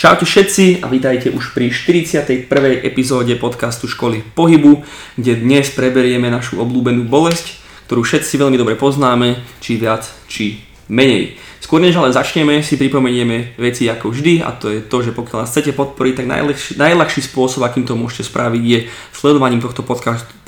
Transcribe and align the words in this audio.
Čaute 0.00 0.24
všetci 0.24 0.80
a 0.80 0.88
vítajte 0.88 1.28
už 1.28 1.52
pri 1.52 1.68
41. 1.68 2.48
epizóde 2.88 3.36
podcastu 3.36 3.84
Školy 3.84 4.24
pohybu, 4.32 4.80
kde 5.20 5.36
dnes 5.36 5.68
preberieme 5.76 6.32
našu 6.32 6.56
obľúbenú 6.56 7.04
bolesť, 7.04 7.60
ktorú 7.84 8.00
všetci 8.00 8.40
veľmi 8.40 8.56
dobre 8.56 8.80
poznáme, 8.80 9.36
či 9.60 9.76
viac, 9.76 10.08
či 10.24 10.64
menej. 10.88 11.36
Skôr 11.60 11.84
než 11.84 12.00
ale 12.00 12.16
začneme, 12.16 12.64
si 12.64 12.80
pripomenieme 12.80 13.60
veci 13.60 13.92
ako 13.92 14.08
vždy 14.08 14.40
a 14.40 14.56
to 14.56 14.72
je 14.72 14.80
to, 14.80 15.04
že 15.04 15.12
pokiaľ 15.12 15.44
nás 15.44 15.52
chcete 15.52 15.76
podporiť, 15.76 16.24
tak 16.24 16.32
najľahší, 16.80 17.20
spôsob, 17.20 17.68
akým 17.68 17.84
to 17.84 17.92
môžete 17.92 18.32
spraviť, 18.32 18.62
je 18.64 18.88
sledovaním 19.12 19.60
tohto 19.60 19.84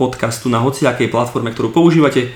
podcastu 0.01 0.49
na 0.49 0.65
hociakej 0.65 1.13
platforme, 1.13 1.53
ktorú 1.53 1.77
používate, 1.77 2.33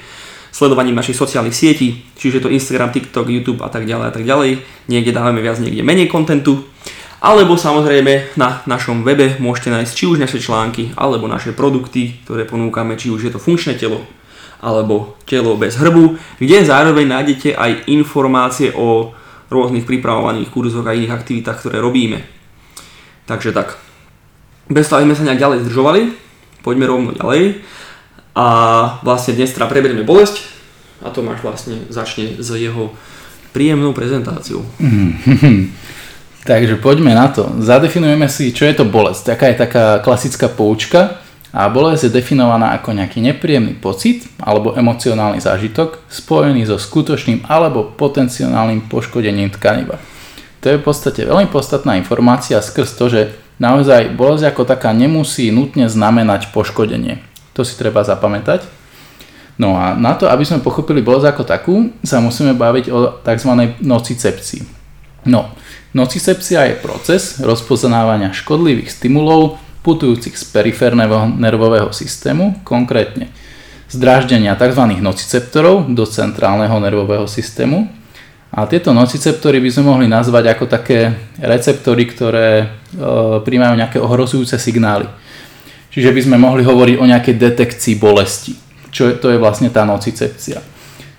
sledovaním 0.52 0.92
našich 0.92 1.16
sociálnych 1.16 1.56
sietí, 1.56 2.04
čiže 2.20 2.44
to 2.44 2.52
Instagram, 2.52 2.92
TikTok, 2.92 3.32
YouTube 3.32 3.64
a 3.64 3.72
tak 3.72 3.88
ďalej 3.88 4.04
a 4.04 4.12
tak 4.12 4.28
ďalej. 4.28 4.60
Niekde 4.92 5.16
dávame 5.16 5.40
viac, 5.40 5.56
niekde 5.64 5.80
menej 5.80 6.12
kontentu. 6.12 6.60
Alebo 7.16 7.56
samozrejme 7.56 8.36
na 8.36 8.60
našom 8.68 9.00
webe 9.00 9.40
môžete 9.40 9.72
nájsť 9.72 9.92
či 9.96 10.04
už 10.04 10.20
naše 10.20 10.36
články, 10.36 10.92
alebo 11.00 11.24
naše 11.24 11.56
produkty, 11.56 12.20
ktoré 12.24 12.44
ponúkame, 12.44 13.00
či 13.00 13.08
už 13.08 13.24
je 13.24 13.32
to 13.32 13.40
funkčné 13.40 13.80
telo, 13.80 14.04
alebo 14.60 15.16
telo 15.24 15.56
bez 15.56 15.80
hrbu, 15.80 16.20
kde 16.36 16.68
zároveň 16.68 17.08
nájdete 17.08 17.56
aj 17.56 17.88
informácie 17.88 18.76
o 18.76 19.16
rôznych 19.48 19.88
pripravovaných 19.88 20.52
kurzoch 20.52 20.84
a 20.84 20.92
iných 20.92 21.14
aktivitách, 21.14 21.56
ktoré 21.62 21.80
robíme. 21.80 22.20
Takže 23.24 23.56
tak. 23.56 23.80
Bez 24.66 24.90
toho, 24.90 25.02
sme 25.02 25.14
sa 25.14 25.24
nejak 25.24 25.40
ďalej 25.40 25.58
zdržovali, 25.66 26.00
poďme 26.66 26.90
rovno 26.90 27.10
ďalej. 27.14 27.62
A 28.36 28.46
vlastne 29.00 29.32
dnes 29.38 29.54
teda 29.54 29.70
preberieme 29.70 30.04
bolesť 30.04 30.44
a 31.00 31.08
Tomáš 31.08 31.40
vlastne 31.40 31.88
začne 31.88 32.36
s 32.36 32.48
jeho 32.52 32.92
príjemnou 33.56 33.96
prezentáciou. 33.96 34.60
Takže 36.46 36.78
poďme 36.78 37.10
na 37.10 37.26
to. 37.26 37.50
Zadefinujeme 37.58 38.30
si, 38.30 38.54
čo 38.54 38.70
je 38.70 38.78
to 38.78 38.86
bolesť. 38.86 39.34
Taká 39.34 39.50
je 39.50 39.56
taká 39.58 39.84
klasická 39.98 40.46
poučka. 40.46 41.18
A 41.56 41.72
bolesť 41.72 42.06
je 42.06 42.20
definovaná 42.20 42.76
ako 42.76 42.92
nejaký 42.92 43.18
nepríjemný 43.24 43.80
pocit 43.80 44.28
alebo 44.36 44.76
emocionálny 44.76 45.40
zážitok 45.40 46.04
spojený 46.12 46.68
so 46.68 46.76
skutočným 46.76 47.48
alebo 47.48 47.96
potenciálnym 47.96 48.92
poškodením 48.92 49.48
tkaniva. 49.56 49.96
To 50.60 50.66
je 50.68 50.76
v 50.76 50.84
podstate 50.84 51.24
veľmi 51.24 51.48
podstatná 51.48 51.96
informácia 51.96 52.60
skrz 52.60 53.00
to, 53.00 53.08
že 53.08 53.20
naozaj 53.56 54.12
bolesť 54.12 54.52
ako 54.52 54.68
taká 54.68 54.92
nemusí 54.92 55.48
nutne 55.48 55.88
znamenať 55.88 56.52
poškodenie. 56.52 57.24
To 57.56 57.64
si 57.64 57.72
treba 57.72 58.04
zapamätať. 58.04 58.68
No 59.56 59.80
a 59.80 59.96
na 59.96 60.12
to, 60.12 60.28
aby 60.28 60.44
sme 60.44 60.60
pochopili 60.60 61.00
bolesť 61.00 61.32
ako 61.32 61.42
takú, 61.48 61.74
sa 62.04 62.20
musíme 62.20 62.52
baviť 62.52 62.92
o 62.92 63.16
tzv. 63.24 63.50
nocicepcii. 63.80 64.60
No, 65.24 65.56
Nocicepcia 65.96 66.68
je 66.68 66.76
proces 66.76 67.40
rozpoznávania 67.40 68.36
škodlivých 68.36 68.92
stimulov 68.92 69.56
putujúcich 69.80 70.36
z 70.36 70.44
periférneho 70.52 71.32
nervového 71.40 71.88
systému, 71.88 72.60
konkrétne 72.68 73.32
zdráždenia 73.88 74.60
tzv. 74.60 75.00
nociceptorov 75.00 75.88
do 75.88 76.04
centrálneho 76.04 76.76
nervového 76.84 77.24
systému. 77.24 77.88
A 78.52 78.68
tieto 78.68 78.92
nociceptory 78.92 79.56
by 79.56 79.72
sme 79.72 79.88
mohli 79.88 80.04
nazvať 80.04 80.52
ako 80.52 80.68
také 80.68 81.16
receptory, 81.40 82.04
ktoré 82.12 82.48
e, 82.60 82.66
príjmajú 83.40 83.74
nejaké 83.80 83.96
ohrozujúce 83.96 84.60
signály. 84.60 85.08
Čiže 85.88 86.12
by 86.12 86.20
sme 86.20 86.36
mohli 86.36 86.60
hovoriť 86.60 86.96
o 87.00 87.08
nejakej 87.08 87.40
detekcii 87.40 87.96
bolesti, 87.96 88.52
čo 88.92 89.08
je, 89.08 89.12
to 89.16 89.32
je 89.32 89.40
vlastne 89.40 89.72
tá 89.72 89.88
nocicepcia. 89.88 90.60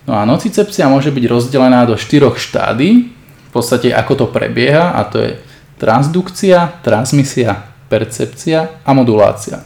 No 0.06 0.22
a 0.22 0.22
nocicepcia 0.22 0.86
môže 0.86 1.10
byť 1.10 1.26
rozdelená 1.26 1.82
do 1.90 1.98
štyroch 1.98 2.38
štádí, 2.38 3.17
v 3.17 3.17
podstate 3.58 3.90
ako 3.90 4.14
to 4.14 4.26
prebieha 4.30 4.94
a 4.94 5.02
to 5.10 5.18
je 5.22 5.32
transdukcia, 5.82 6.82
transmisia, 6.86 7.74
percepcia 7.90 8.82
a 8.86 8.92
modulácia. 8.94 9.66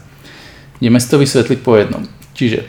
Ideme 0.80 0.98
si 0.98 1.08
to 1.12 1.22
vysvetliť 1.22 1.60
po 1.62 1.78
jednom. 1.78 2.04
Čiže 2.34 2.66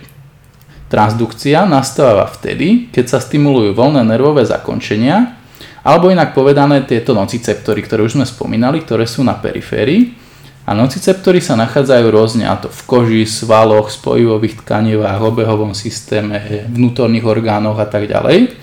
transdukcia 0.93 1.65
nastáva 1.65 2.29
vtedy, 2.29 2.93
keď 2.93 3.17
sa 3.17 3.19
stimulujú 3.19 3.73
voľné 3.73 4.05
nervové 4.05 4.45
zakončenia, 4.45 5.41
alebo 5.83 6.15
inak 6.15 6.31
povedané 6.37 6.87
tieto 6.87 7.11
nociceptory, 7.17 7.83
ktoré 7.83 8.07
už 8.07 8.21
sme 8.21 8.27
spomínali, 8.27 8.85
ktoré 8.87 9.03
sú 9.03 9.27
na 9.27 9.35
periférii. 9.35 10.15
A 10.63 10.79
nociceptory 10.79 11.43
sa 11.43 11.59
nachádzajú 11.59 12.07
rôzne, 12.07 12.47
a 12.47 12.55
to 12.55 12.71
v 12.71 12.83
koži, 12.87 13.25
svaloch, 13.27 13.91
spojivových 13.91 14.63
tkanivách, 14.63 15.19
obehovom 15.19 15.75
systéme, 15.75 16.39
vnútorných 16.71 17.27
orgánoch 17.27 17.83
a 17.83 17.87
tak 17.91 18.07
ďalej. 18.07 18.55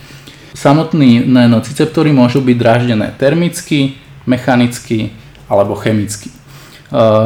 Samotné 0.53 1.25
nociceptory 1.27 2.09
môžu 2.09 2.41
byť 2.41 2.57
dráždené 2.57 3.07
termicky, 3.15 3.95
mechanicky 4.25 5.13
alebo 5.49 5.77
chemicky. 5.77 6.33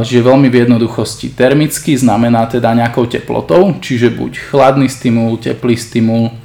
Čiže 0.03 0.27
veľmi 0.27 0.51
v 0.51 0.67
jednoduchosti. 0.67 1.31
Termicky 1.31 1.95
znamená 1.95 2.51
teda 2.51 2.75
nejakou 2.75 3.07
teplotou, 3.07 3.79
čiže 3.79 4.11
buď 4.11 4.51
chladný 4.51 4.91
stimul, 4.91 5.39
teplý 5.39 5.79
stimul. 5.79 6.35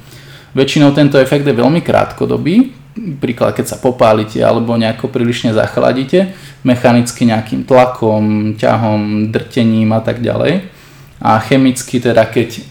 Väčšinou 0.55 0.95
tento 0.95 1.19
efekt 1.19 1.43
je 1.43 1.51
veľmi 1.51 1.83
krátkodobý, 1.83 2.71
príklad 3.19 3.59
keď 3.59 3.75
sa 3.75 3.77
popálite 3.77 4.39
alebo 4.39 4.73
nejako 4.79 5.11
prílišne 5.11 5.51
zachladíte, 5.51 6.31
mechanicky 6.63 7.27
nejakým 7.27 7.67
tlakom, 7.67 8.55
ťahom, 8.55 9.31
drtením 9.35 9.91
a 9.91 9.99
tak 9.99 10.23
ďalej. 10.23 10.71
A 11.19 11.43
chemicky 11.43 11.99
teda 11.99 12.23
keď 12.23 12.63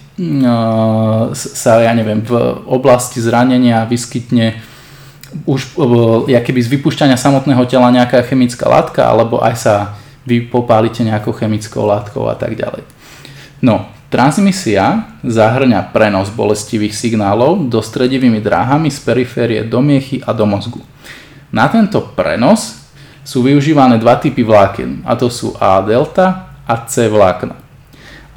sa, 1.32 1.78
ja 1.78 1.94
neviem, 1.94 2.26
v 2.26 2.34
oblasti 2.66 3.22
zranenia 3.22 3.86
vyskytne 3.86 4.58
už 5.46 5.78
keby 6.26 6.58
z 6.58 6.68
vypúšťania 6.74 7.14
samotného 7.14 7.62
tela 7.70 7.86
nejaká 7.94 8.26
chemická 8.26 8.66
látka, 8.66 9.06
alebo 9.06 9.38
aj 9.38 9.54
sa 9.54 9.74
vy 10.26 10.50
popálite 10.50 11.06
nejakou 11.06 11.30
chemickou 11.30 11.86
látkou 11.86 12.26
a 12.26 12.34
tak 12.34 12.58
ďalej. 12.58 12.82
No, 13.62 13.86
transmisia 14.10 15.14
zahrňa 15.22 15.94
prenos 15.94 16.34
bolestivých 16.34 16.96
signálov 16.96 17.70
do 17.70 17.78
stredivými 17.78 18.42
dráhami 18.42 18.90
z 18.90 18.98
periférie 19.04 19.62
do 19.62 19.78
miechy 19.78 20.18
a 20.26 20.34
do 20.34 20.48
mozgu. 20.48 20.82
Na 21.54 21.70
tento 21.70 22.02
prenos 22.18 22.90
sú 23.22 23.46
využívané 23.46 24.02
dva 24.02 24.18
typy 24.18 24.42
vlákien, 24.42 25.06
a 25.06 25.14
to 25.14 25.30
sú 25.30 25.54
A 25.62 25.78
delta 25.84 26.58
a 26.66 26.74
C 26.88 27.06
vlákna 27.06 27.67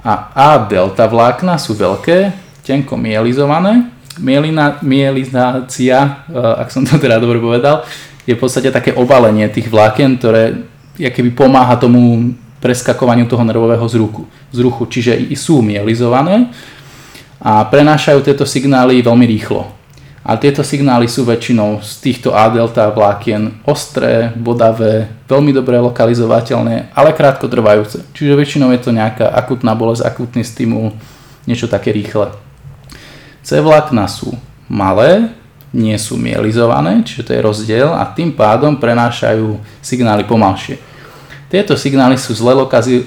a 0.02 0.34
A 0.34 0.58
delta 0.66 1.06
vlákna 1.06 1.62
sú 1.62 1.78
veľké, 1.78 2.34
tenko 2.66 2.98
mielizované. 2.98 3.90
Mielina, 4.18 4.82
mielizácia, 4.82 6.26
e, 6.28 6.36
ak 6.36 6.68
som 6.74 6.84
to 6.84 6.98
teda 6.98 7.22
dobre 7.22 7.40
povedal, 7.40 7.86
je 8.26 8.34
v 8.36 8.42
podstate 8.42 8.70
také 8.70 8.94
obalenie 8.94 9.50
tých 9.50 9.72
vlákien, 9.72 10.18
ktoré 10.20 10.68
keby 10.98 11.34
pomáha 11.34 11.74
tomu 11.80 12.34
preskakovaniu 12.62 13.26
toho 13.26 13.42
nervového 13.42 13.82
zruchu, 13.90 14.30
zruchu. 14.54 14.84
Čiže 14.86 15.18
sú 15.34 15.66
mielizované 15.66 16.54
a 17.42 17.66
prenášajú 17.66 18.22
tieto 18.22 18.46
signály 18.46 19.02
veľmi 19.02 19.26
rýchlo. 19.26 19.81
A 20.22 20.38
tieto 20.38 20.62
signály 20.62 21.10
sú 21.10 21.26
väčšinou 21.26 21.82
z 21.82 21.92
týchto 21.98 22.38
A-delta 22.38 22.94
vlákien 22.94 23.58
ostré, 23.66 24.30
bodavé, 24.38 25.10
veľmi 25.26 25.50
dobre 25.50 25.82
lokalizovateľné, 25.82 26.94
ale 26.94 27.18
krátko 27.18 27.50
trvajúce. 27.50 28.06
Čiže 28.14 28.38
väčšinou 28.38 28.70
je 28.70 28.82
to 28.86 28.94
nejaká 28.94 29.34
akutná 29.34 29.74
bolesť, 29.74 30.06
akutný 30.06 30.46
stimul, 30.46 30.94
niečo 31.50 31.66
také 31.66 31.90
rýchle. 31.90 32.30
C 33.42 33.58
vlákna 33.58 34.06
sú 34.06 34.38
malé, 34.70 35.34
nie 35.74 35.98
sú 35.98 36.22
mielizované, 36.22 37.02
čiže 37.02 37.26
to 37.26 37.34
je 37.34 37.42
rozdiel 37.42 37.90
a 37.90 38.06
tým 38.06 38.38
pádom 38.38 38.78
prenášajú 38.78 39.58
signály 39.82 40.22
pomalšie. 40.30 40.78
Tieto 41.50 41.74
signály 41.74 42.22
sú 42.22 42.38
zle 42.38 42.54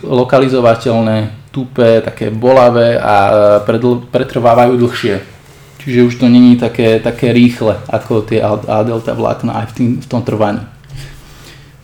lokalizovateľné, 0.03 1.47
tupé, 1.55 2.03
také 2.03 2.35
bolavé 2.35 2.99
a 2.99 3.15
pretrvávajú 4.11 4.75
dlhšie. 4.75 5.34
Čiže 5.85 6.09
už 6.09 6.15
to 6.17 6.27
není 6.33 6.57
také, 6.57 6.97
také 6.97 7.37
rýchle 7.37 7.77
ako 7.93 8.25
tie 8.25 8.41
A-delta 8.41 9.13
vlákna 9.13 9.53
aj 9.53 9.67
v, 9.69 9.73
tým, 9.77 9.91
v 10.01 10.07
tom 10.09 10.25
trvaní. 10.25 10.65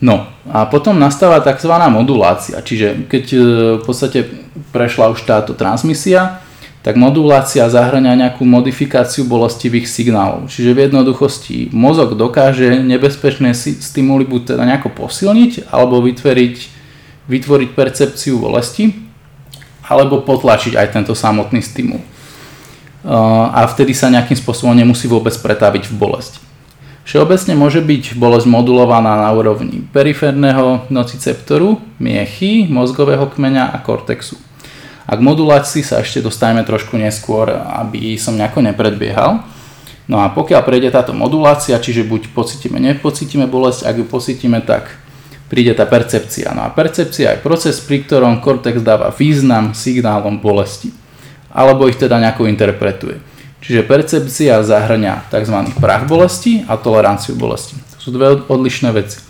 No 0.01 0.25
a 0.49 0.65
potom 0.65 0.97
nastáva 0.97 1.45
tzv. 1.45 1.69
modulácia, 1.93 2.65
čiže 2.65 3.05
keď 3.05 3.25
e, 3.29 3.39
v 3.77 3.83
podstate 3.85 4.25
prešla 4.73 5.13
už 5.13 5.29
táto 5.29 5.53
transmisia, 5.53 6.41
tak 6.81 6.97
modulácia 6.97 7.69
zahrania 7.69 8.17
nejakú 8.17 8.41
modifikáciu 8.49 9.29
bolestivých 9.29 9.85
signálov. 9.85 10.49
Čiže 10.49 10.73
v 10.73 10.89
jednoduchosti 10.89 11.69
mozog 11.77 12.17
dokáže 12.17 12.81
nebezpečné 12.81 13.53
stimuly 13.53 14.25
buď 14.25 14.57
teda 14.57 14.65
nejako 14.65 14.89
posilniť, 14.97 15.69
alebo 15.69 16.01
vytvoriť, 16.01 16.57
vytvoriť 17.29 17.69
percepciu 17.77 18.41
bolesti, 18.41 18.97
alebo 19.85 20.25
potlačiť 20.25 20.81
aj 20.81 20.89
tento 20.97 21.13
samotný 21.13 21.61
stimul 21.61 22.01
a 23.11 23.67
vtedy 23.67 23.91
sa 23.91 24.07
nejakým 24.07 24.39
spôsobom 24.39 24.71
nemusí 24.71 25.11
vôbec 25.11 25.35
pretaviť 25.35 25.91
v 25.91 25.95
bolesť. 25.99 26.39
Všeobecne 27.03 27.59
môže 27.59 27.83
byť 27.83 28.15
bolesť 28.15 28.47
modulovaná 28.47 29.27
na 29.27 29.35
úrovni 29.35 29.83
periférneho 29.83 30.87
nociceptoru, 30.87 31.83
miechy, 31.99 32.71
mozgového 32.71 33.27
kmeňa 33.27 33.75
a 33.75 33.83
kortexu. 33.83 34.39
A 35.11 35.19
k 35.19 35.27
modulácii 35.27 35.83
sa 35.83 35.99
ešte 35.99 36.23
dostaneme 36.23 36.63
trošku 36.63 36.95
neskôr, 36.95 37.51
aby 37.51 38.15
som 38.15 38.39
nejako 38.39 38.63
nepredbiehal. 38.63 39.43
No 40.07 40.23
a 40.23 40.31
pokiaľ 40.31 40.63
prejde 40.63 40.95
táto 40.95 41.11
modulácia, 41.11 41.83
čiže 41.83 42.07
buď 42.07 42.31
pocítime, 42.31 42.79
nepocítime 42.79 43.51
bolesť, 43.51 43.91
ak 43.91 43.95
ju 43.99 44.07
pocítime, 44.07 44.63
tak 44.63 44.87
príde 45.51 45.75
tá 45.75 45.91
percepcia. 45.91 46.55
No 46.55 46.63
a 46.63 46.71
percepcia 46.71 47.35
je 47.35 47.43
proces, 47.43 47.83
pri 47.83 48.07
ktorom 48.07 48.39
kortex 48.39 48.87
dáva 48.87 49.11
význam 49.11 49.75
signálom 49.75 50.39
bolesti. 50.39 50.95
Alebo 51.51 51.91
ich 51.91 51.99
teda 51.99 52.23
nejako 52.23 52.47
interpretuje. 52.47 53.19
Čiže 53.61 53.85
percepcia 53.85 54.65
zahrňa 54.65 55.29
tzv. 55.29 55.57
prach 55.77 56.09
bolesti 56.09 56.65
a 56.65 56.81
toleranciu 56.81 57.37
bolesti. 57.37 57.77
To 57.97 57.99
sú 58.01 58.09
dve 58.15 58.41
odlišné 58.49 58.89
veci. 58.97 59.21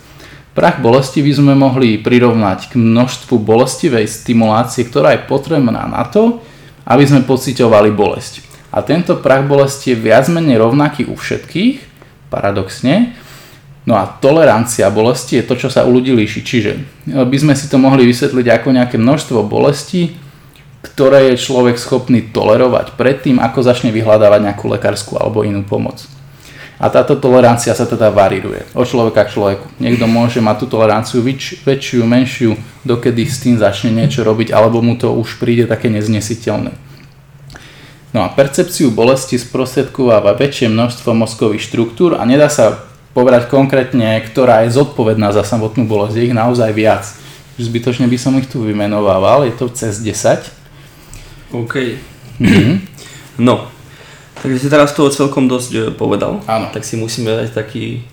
Prach 0.55 0.79
bolesti 0.79 1.23
by 1.23 1.33
sme 1.35 1.53
mohli 1.59 1.99
prirovnať 1.99 2.71
k 2.71 2.79
množstvu 2.79 3.39
bolestivej 3.43 4.07
stimulácie, 4.07 4.87
ktorá 4.87 5.19
je 5.19 5.27
potrebná 5.27 5.87
na 5.87 6.03
to, 6.07 6.43
aby 6.87 7.03
sme 7.07 7.27
pociťovali 7.27 7.91
bolesť. 7.95 8.47
A 8.71 8.87
tento 8.87 9.19
prach 9.19 9.47
bolesti 9.47 9.95
je 9.95 9.99
viac 9.99 10.31
menej 10.31 10.63
rovnaký 10.63 11.11
u 11.11 11.19
všetkých, 11.19 11.83
paradoxne, 12.31 13.19
No 13.89 13.97
a 13.97 14.05
tolerancia 14.07 14.93
bolesti 14.93 15.41
je 15.41 15.47
to, 15.49 15.57
čo 15.57 15.69
sa 15.73 15.89
u 15.89 15.91
ľudí 15.91 16.13
líši. 16.13 16.41
Čiže 16.45 16.73
e, 16.77 16.81
by 17.25 17.37
sme 17.41 17.55
si 17.57 17.67
to 17.67 17.81
mohli 17.81 18.05
vysvetliť 18.05 18.47
ako 18.61 18.69
nejaké 18.77 18.97
množstvo 19.01 19.41
bolesti, 19.49 20.15
ktoré 20.81 21.33
je 21.33 21.45
človek 21.45 21.77
schopný 21.77 22.33
tolerovať 22.33 22.97
predtým, 22.97 23.37
ako 23.37 23.61
začne 23.61 23.93
vyhľadávať 23.93 24.41
nejakú 24.49 24.65
lekárskú 24.73 25.21
alebo 25.21 25.45
inú 25.45 25.61
pomoc. 25.61 26.05
A 26.81 26.89
táto 26.89 27.13
tolerancia 27.21 27.77
sa 27.77 27.85
teda 27.85 28.09
variruje 28.09 28.65
od 28.73 28.89
človeka 28.89 29.29
k 29.29 29.37
človeku. 29.37 29.69
Niekto 29.77 30.09
môže 30.09 30.41
mať 30.41 30.65
tú 30.65 30.67
toleranciu 30.73 31.21
väč- 31.21 31.61
väčšiu, 31.61 32.09
menšiu, 32.09 32.57
dokedy 32.89 33.29
s 33.29 33.45
tým 33.45 33.61
začne 33.61 33.93
niečo 33.93 34.25
robiť, 34.25 34.49
alebo 34.49 34.81
mu 34.81 34.97
to 34.97 35.13
už 35.13 35.37
príde 35.37 35.69
také 35.69 35.93
neznesiteľné. 35.93 36.73
No 38.17 38.25
a 38.25 38.33
percepciu 38.33 38.89
bolesti 38.89 39.37
sprostredkováva 39.37 40.33
väčšie 40.41 40.73
množstvo 40.73 41.13
mozkových 41.13 41.69
štruktúr 41.69 42.17
a 42.17 42.25
nedá 42.25 42.49
sa 42.49 42.89
povedať 43.13 43.53
konkrétne, 43.53 44.17
ktorá 44.25 44.65
je 44.65 44.73
zodpovedná 44.75 45.37
za 45.37 45.45
samotnú 45.45 45.85
bolesť. 45.85 46.17
Je 46.17 46.27
ich 46.33 46.35
naozaj 46.35 46.73
viac. 46.73 47.05
Zbytočne 47.61 48.09
by 48.09 48.17
som 48.17 48.33
ich 48.41 48.49
tu 48.49 48.65
vymenovával, 48.65 49.45
je 49.45 49.53
to 49.53 49.69
cez 49.69 50.01
10. 50.01 50.60
OK. 51.51 51.75
Mm-hmm. 52.41 52.77
No, 53.41 53.69
takže 54.43 54.59
si 54.59 54.69
teraz 54.73 54.97
toho 54.97 55.11
celkom 55.13 55.51
dosť 55.51 55.71
e, 55.73 55.81
povedal. 55.93 56.41
Áno. 56.47 56.71
Tak 56.73 56.87
si 56.87 56.97
musíme 56.97 57.35
dať 57.35 57.53
taký, 57.53 58.05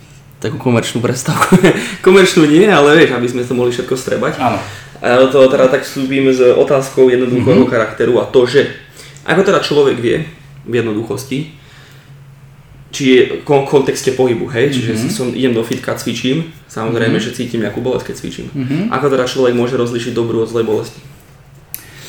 takú 0.42 0.60
komerčnú 0.60 1.00
prestávku. 1.00 1.56
komerčnú 2.06 2.44
nie, 2.50 2.68
ale 2.68 2.98
vieš, 2.98 3.16
aby 3.16 3.28
sme 3.30 3.48
to 3.48 3.54
mohli 3.56 3.72
všetko 3.72 3.96
strebať. 3.96 4.34
Áno. 4.42 4.60
A 4.98 5.22
do 5.22 5.30
toho 5.30 5.46
teda 5.46 5.70
tak 5.70 5.86
vstúpim 5.86 6.26
s 6.34 6.42
otázkou 6.42 7.08
jednoduchého 7.14 7.64
mm-hmm. 7.64 7.72
charakteru 7.72 8.18
a 8.18 8.26
to, 8.26 8.50
že 8.50 8.74
ako 9.28 9.46
teda 9.46 9.60
človek 9.62 10.02
vie 10.02 10.26
v 10.66 10.74
jednoduchosti, 10.82 11.54
či 12.90 13.04
je 13.14 13.22
v 13.38 13.42
kontexte 13.46 14.16
pohybu, 14.16 14.48
hej, 14.50 14.74
čiže 14.74 14.92
mm-hmm. 14.96 15.12
som, 15.12 15.28
idem 15.36 15.54
do 15.54 15.62
fitka, 15.62 15.94
cvičím, 16.00 16.50
samozrejme, 16.72 17.20
mm-hmm. 17.20 17.30
že 17.30 17.38
cítim 17.38 17.62
nejakú 17.62 17.84
bolesť, 17.84 18.10
keď 18.10 18.16
cvičím. 18.16 18.48
Mm-hmm. 18.50 18.82
Ako 18.90 19.12
teda 19.12 19.28
človek 19.28 19.54
môže 19.54 19.76
rozlišiť 19.76 20.16
dobrú 20.16 20.42
od 20.42 20.50
zlej 20.50 20.66
bolesti? 20.66 21.00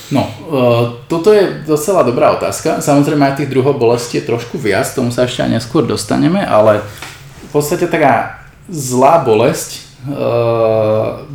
No, 0.08 0.25
uh, 0.25 1.05
toto 1.05 1.37
je 1.37 1.69
docela 1.69 2.00
dobrá 2.00 2.32
otázka. 2.32 2.81
Samozrejme 2.81 3.28
aj 3.28 3.44
tých 3.44 3.52
druhov 3.52 3.76
bolesti 3.76 4.20
je 4.20 4.28
trošku 4.28 4.56
viac, 4.56 4.88
tomu 4.88 5.12
sa 5.12 5.28
ešte 5.28 5.44
aj 5.44 5.60
neskôr 5.60 5.84
dostaneme, 5.84 6.40
ale 6.40 6.81
v 7.44 7.50
podstate 7.52 7.84
taká 7.84 8.40
zlá 8.72 9.20
bolesť 9.20 9.84
uh, 10.08 11.28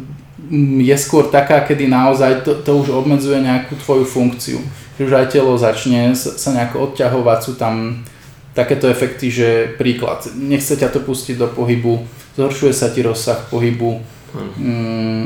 je 0.81 0.95
skôr 0.97 1.29
taká, 1.29 1.61
kedy 1.61 1.85
naozaj 1.85 2.41
to, 2.41 2.57
to 2.65 2.71
už 2.81 2.89
obmedzuje 2.93 3.41
nejakú 3.41 3.77
tvoju 3.77 4.05
funkciu. 4.09 4.59
Že 4.97 5.01
už 5.05 5.13
aj 5.17 5.27
telo 5.33 5.53
začne 5.57 6.13
sa 6.17 6.49
nejako 6.53 6.89
odťahovať, 6.89 7.39
sú 7.41 7.53
tam 7.57 8.05
takéto 8.53 8.85
efekty, 8.85 9.33
že 9.33 9.73
príklad, 9.81 10.29
nechce 10.37 10.77
ťa 10.77 10.93
to 10.93 11.01
pustiť 11.01 11.41
do 11.41 11.49
pohybu, 11.49 12.05
zhoršuje 12.37 12.73
sa 12.73 12.93
ti 12.93 13.01
rozsah 13.01 13.49
pohybu 13.49 14.01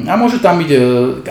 a 0.08 0.14
môžu 0.20 0.44
tam 0.44 0.60
byť, 0.60 0.70
e, 0.72 0.80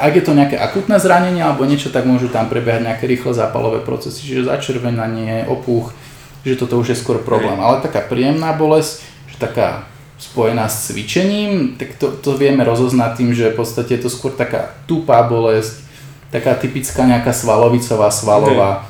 ak 0.00 0.12
je 0.16 0.24
to 0.24 0.32
nejaké 0.32 0.56
akutné 0.56 0.96
zranenie 0.96 1.44
alebo 1.44 1.68
niečo, 1.68 1.92
tak 1.92 2.08
môžu 2.08 2.32
tam 2.32 2.48
prebiehať 2.48 2.88
nejaké 2.88 3.04
rýchle 3.04 3.36
zápalové 3.36 3.84
procesy, 3.84 4.24
čiže 4.24 4.48
začervenanie, 4.48 5.44
opuch, 5.44 5.92
že 6.40 6.56
toto 6.56 6.80
už 6.80 6.96
je 6.96 7.00
skôr 7.00 7.20
problém. 7.20 7.60
Ale 7.60 7.84
taká 7.84 8.00
príjemná 8.00 8.56
bolesť, 8.56 9.04
že 9.28 9.36
taká 9.36 9.84
spojená 10.16 10.72
s 10.72 10.88
cvičením, 10.88 11.76
tak 11.76 12.00
to, 12.00 12.16
to 12.16 12.40
vieme 12.40 12.64
rozoznať 12.64 13.10
tým, 13.20 13.30
že 13.36 13.52
v 13.52 13.60
podstate 13.60 14.00
je 14.00 14.08
to 14.08 14.10
skôr 14.10 14.32
taká 14.32 14.72
tupá 14.88 15.20
bolesť, 15.28 15.84
taká 16.32 16.56
typická 16.56 17.04
nejaká 17.04 17.36
svalovicová, 17.36 18.08
svalová, 18.08 18.88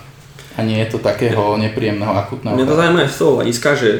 a 0.56 0.64
nie 0.64 0.80
je 0.80 0.96
to 0.96 0.98
takého 1.04 1.60
nepríjemného 1.60 2.16
akutného. 2.16 2.56
Mňa 2.56 2.64
to 2.70 2.80
zaujíma 2.80 3.00
aj 3.04 3.10
z 3.12 3.18
toho 3.20 3.32
hľadiska, 3.36 3.70
že 3.76 3.90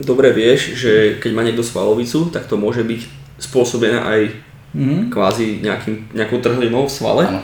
dobre 0.00 0.32
vieš, 0.32 0.72
že 0.72 1.20
keď 1.20 1.30
má 1.36 1.44
niekto 1.44 1.60
svalovicu, 1.60 2.32
tak 2.32 2.48
to 2.48 2.56
môže 2.56 2.80
byť 2.80 3.00
spôsobené 3.36 3.98
aj 4.00 4.20
mm-hmm. 4.72 5.00
kvázi 5.12 5.60
nejakým, 5.64 6.16
nejakou 6.16 6.38
trhlinou 6.40 6.88
v 6.88 6.92
svale. 6.92 7.24
Ano. 7.28 7.42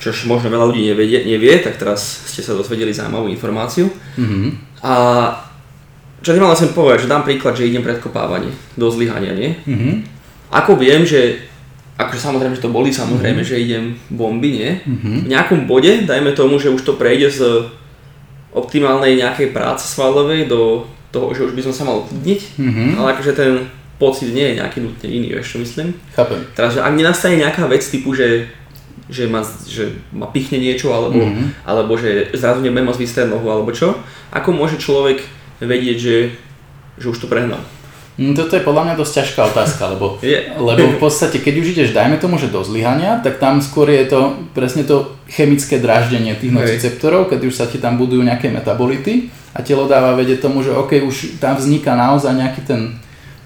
Čož 0.00 0.24
možno 0.30 0.48
veľa 0.48 0.70
ľudí 0.70 0.90
nevie, 0.90 1.26
nevie, 1.26 1.60
tak 1.60 1.76
teraz 1.76 2.30
ste 2.30 2.40
sa 2.40 2.56
dozvedeli 2.56 2.94
zaujímavú 2.94 3.28
informáciu. 3.28 3.90
Mm-hmm. 4.16 4.80
A 4.84 4.94
čo 6.24 6.32
ti 6.32 6.40
sem 6.40 6.72
povedať, 6.72 7.04
že 7.04 7.12
dám 7.12 7.26
príklad, 7.26 7.52
že 7.52 7.68
idem 7.68 7.84
predkopávanie 7.84 8.48
do 8.80 8.88
zlyhania, 8.88 9.36
nie? 9.36 9.60
Mm-hmm. 9.68 9.94
Ako 10.54 10.80
viem, 10.80 11.04
že 11.04 11.44
akože 11.94 12.20
samozrejme, 12.20 12.56
že 12.56 12.64
to 12.64 12.72
boli, 12.74 12.90
samozrejme, 12.90 13.44
mm-hmm. 13.44 13.54
že 13.54 13.64
idem 13.64 13.84
bomby, 14.08 14.50
nie? 14.56 14.70
Mm-hmm. 14.82 15.16
V 15.24 15.30
nejakom 15.30 15.60
bode, 15.68 16.08
dajme 16.08 16.32
tomu, 16.32 16.58
že 16.58 16.72
už 16.72 16.82
to 16.82 16.98
prejde 16.98 17.28
z 17.30 17.40
optimálnej 18.54 19.18
nejakej 19.20 19.52
práce 19.52 19.84
svalovej 19.90 20.46
do 20.48 20.88
toho, 21.14 21.30
že 21.36 21.46
už 21.46 21.52
by 21.54 21.62
som 21.62 21.74
sa 21.74 21.84
mal 21.86 22.02
uklidniť, 22.02 22.40
mm-hmm. 22.58 22.88
ale 22.98 23.08
akože 23.14 23.32
ten 23.36 23.52
pocit 23.98 24.34
nie 24.34 24.52
je 24.52 24.58
nejaký 24.58 24.78
nutne 24.82 25.08
iný, 25.08 25.38
vieš 25.38 25.56
čo 25.56 25.58
myslím? 25.62 25.94
Chápem. 26.14 26.42
Teraz, 26.54 26.74
že 26.76 26.80
ak 26.82 26.92
nenastane 26.94 27.38
nejaká 27.38 27.66
vec 27.70 27.82
typu, 27.86 28.14
že 28.14 28.50
že 29.04 29.28
ma, 29.28 29.44
že 29.68 30.00
ma 30.16 30.32
pichne 30.32 30.56
niečo, 30.56 30.88
alebo, 30.88 31.20
mm-hmm. 31.20 31.68
alebo 31.68 31.92
že 31.92 32.32
zrazu 32.32 32.64
nebudem 32.64 32.88
môcť 32.88 33.02
vystrieť 33.04 33.28
nohu, 33.28 33.52
alebo 33.52 33.68
čo, 33.68 34.00
ako 34.32 34.56
môže 34.56 34.80
človek 34.80 35.20
vedieť, 35.60 35.96
že, 36.00 36.16
že 36.96 37.06
už 37.12 37.20
to 37.20 37.28
prehnal? 37.28 37.60
No, 38.14 38.30
toto 38.30 38.54
je 38.54 38.62
podľa 38.62 38.86
mňa 38.86 38.94
dosť 38.94 39.12
ťažká 39.20 39.40
otázka, 39.50 39.82
lebo, 39.98 40.16
yeah. 40.22 40.54
lebo 40.54 40.94
v 40.94 41.02
podstate, 41.02 41.42
keď 41.42 41.54
už 41.60 41.66
ideš, 41.74 41.90
dajme 41.90 42.16
tomu, 42.16 42.38
že 42.38 42.48
do 42.48 42.62
zlyhania, 42.62 43.18
tak 43.20 43.42
tam 43.42 43.58
skôr 43.58 43.90
je 43.90 44.06
to 44.06 44.38
presne 44.54 44.86
to 44.86 45.18
chemické 45.26 45.82
dráždenie 45.82 46.38
tých 46.38 46.54
nociceptorov, 46.54 47.26
keď 47.26 47.40
už 47.44 47.54
sa 47.54 47.66
ti 47.66 47.82
tam 47.82 47.98
budujú 47.98 48.22
nejaké 48.22 48.54
metabolity 48.54 49.34
a 49.50 49.60
telo 49.66 49.90
dáva 49.90 50.14
vedieť 50.14 50.46
tomu, 50.46 50.62
že 50.62 50.70
OK, 50.70 51.02
už 51.02 51.42
tam 51.42 51.58
vzniká 51.58 51.98
naozaj 51.98 52.38
nejaký 52.38 52.62
ten, 52.62 52.80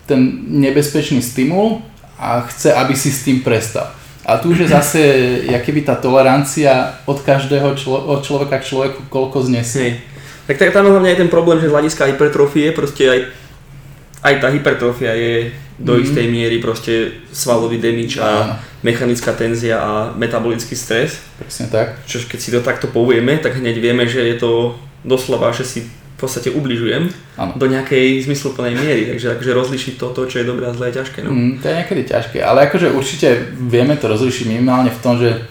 ten 0.08 0.48
nebezpečný 0.48 1.20
stimul 1.20 1.84
a 2.16 2.48
chce, 2.48 2.72
aby 2.72 2.96
si 2.96 3.12
s 3.12 3.28
tým 3.28 3.44
prestal. 3.44 3.92
A 4.24 4.40
tu 4.40 4.56
už 4.56 4.64
je 4.64 4.68
zase, 4.72 5.00
keby 5.68 5.84
tá 5.84 6.00
tolerancia 6.00 6.96
od 7.04 7.20
každého 7.20 7.76
člo, 7.76 8.00
od 8.08 8.24
človeka 8.24 8.58
k 8.58 8.68
človeku, 8.72 9.12
koľko 9.12 9.44
znesie. 9.44 10.00
Tak, 10.48 10.56
tak 10.56 10.72
tam 10.72 10.88
hlavne 10.88 11.12
aj 11.12 11.20
ten 11.20 11.30
problém, 11.30 11.60
že 11.60 11.68
z 11.68 11.74
hľadiska 11.76 12.08
hypertrofie 12.08 12.72
proste 12.72 13.04
aj 13.04 13.20
aj 14.18 14.34
tá 14.42 14.48
hypertrofia 14.50 15.14
je 15.14 15.54
do 15.78 15.94
mm-hmm. 15.94 16.06
istej 16.10 16.26
miery 16.26 16.56
proste 16.58 17.22
svalový 17.30 17.78
damage 17.78 18.18
a 18.18 18.58
mechanická 18.82 19.30
tenzia 19.30 19.78
a 19.78 20.10
metabolický 20.18 20.74
stres. 20.74 21.22
Presne 21.38 21.70
tak. 21.70 22.02
Čo 22.02 22.26
keď 22.26 22.38
si 22.42 22.50
to 22.50 22.58
takto 22.58 22.90
povieme, 22.90 23.38
tak 23.38 23.54
hneď 23.62 23.78
vieme, 23.78 24.10
že 24.10 24.26
je 24.26 24.36
to 24.42 24.74
doslova, 25.06 25.54
že 25.54 25.62
si 25.62 25.80
v 26.18 26.26
podstate 26.26 26.50
ubližujem 26.50 27.14
ano. 27.38 27.54
do 27.54 27.70
nejakej 27.70 28.26
zmysluplnej 28.26 28.74
miery, 28.74 29.06
takže 29.06 29.38
akože 29.38 29.54
rozlišiť 29.54 29.94
toto, 30.02 30.26
čo 30.26 30.42
je 30.42 30.50
dobré 30.50 30.66
a 30.66 30.74
zlé 30.74 30.90
je 30.90 30.98
ťažké. 30.98 31.22
No? 31.22 31.30
Mm, 31.30 31.62
to 31.62 31.70
je 31.70 31.78
niekedy 31.78 32.02
ťažké, 32.10 32.38
ale 32.42 32.66
akože 32.66 32.90
určite 32.90 33.54
vieme 33.54 33.94
to 33.94 34.10
rozlišiť 34.10 34.44
minimálne 34.50 34.90
v 34.90 34.98
tom, 34.98 35.14
že 35.14 35.46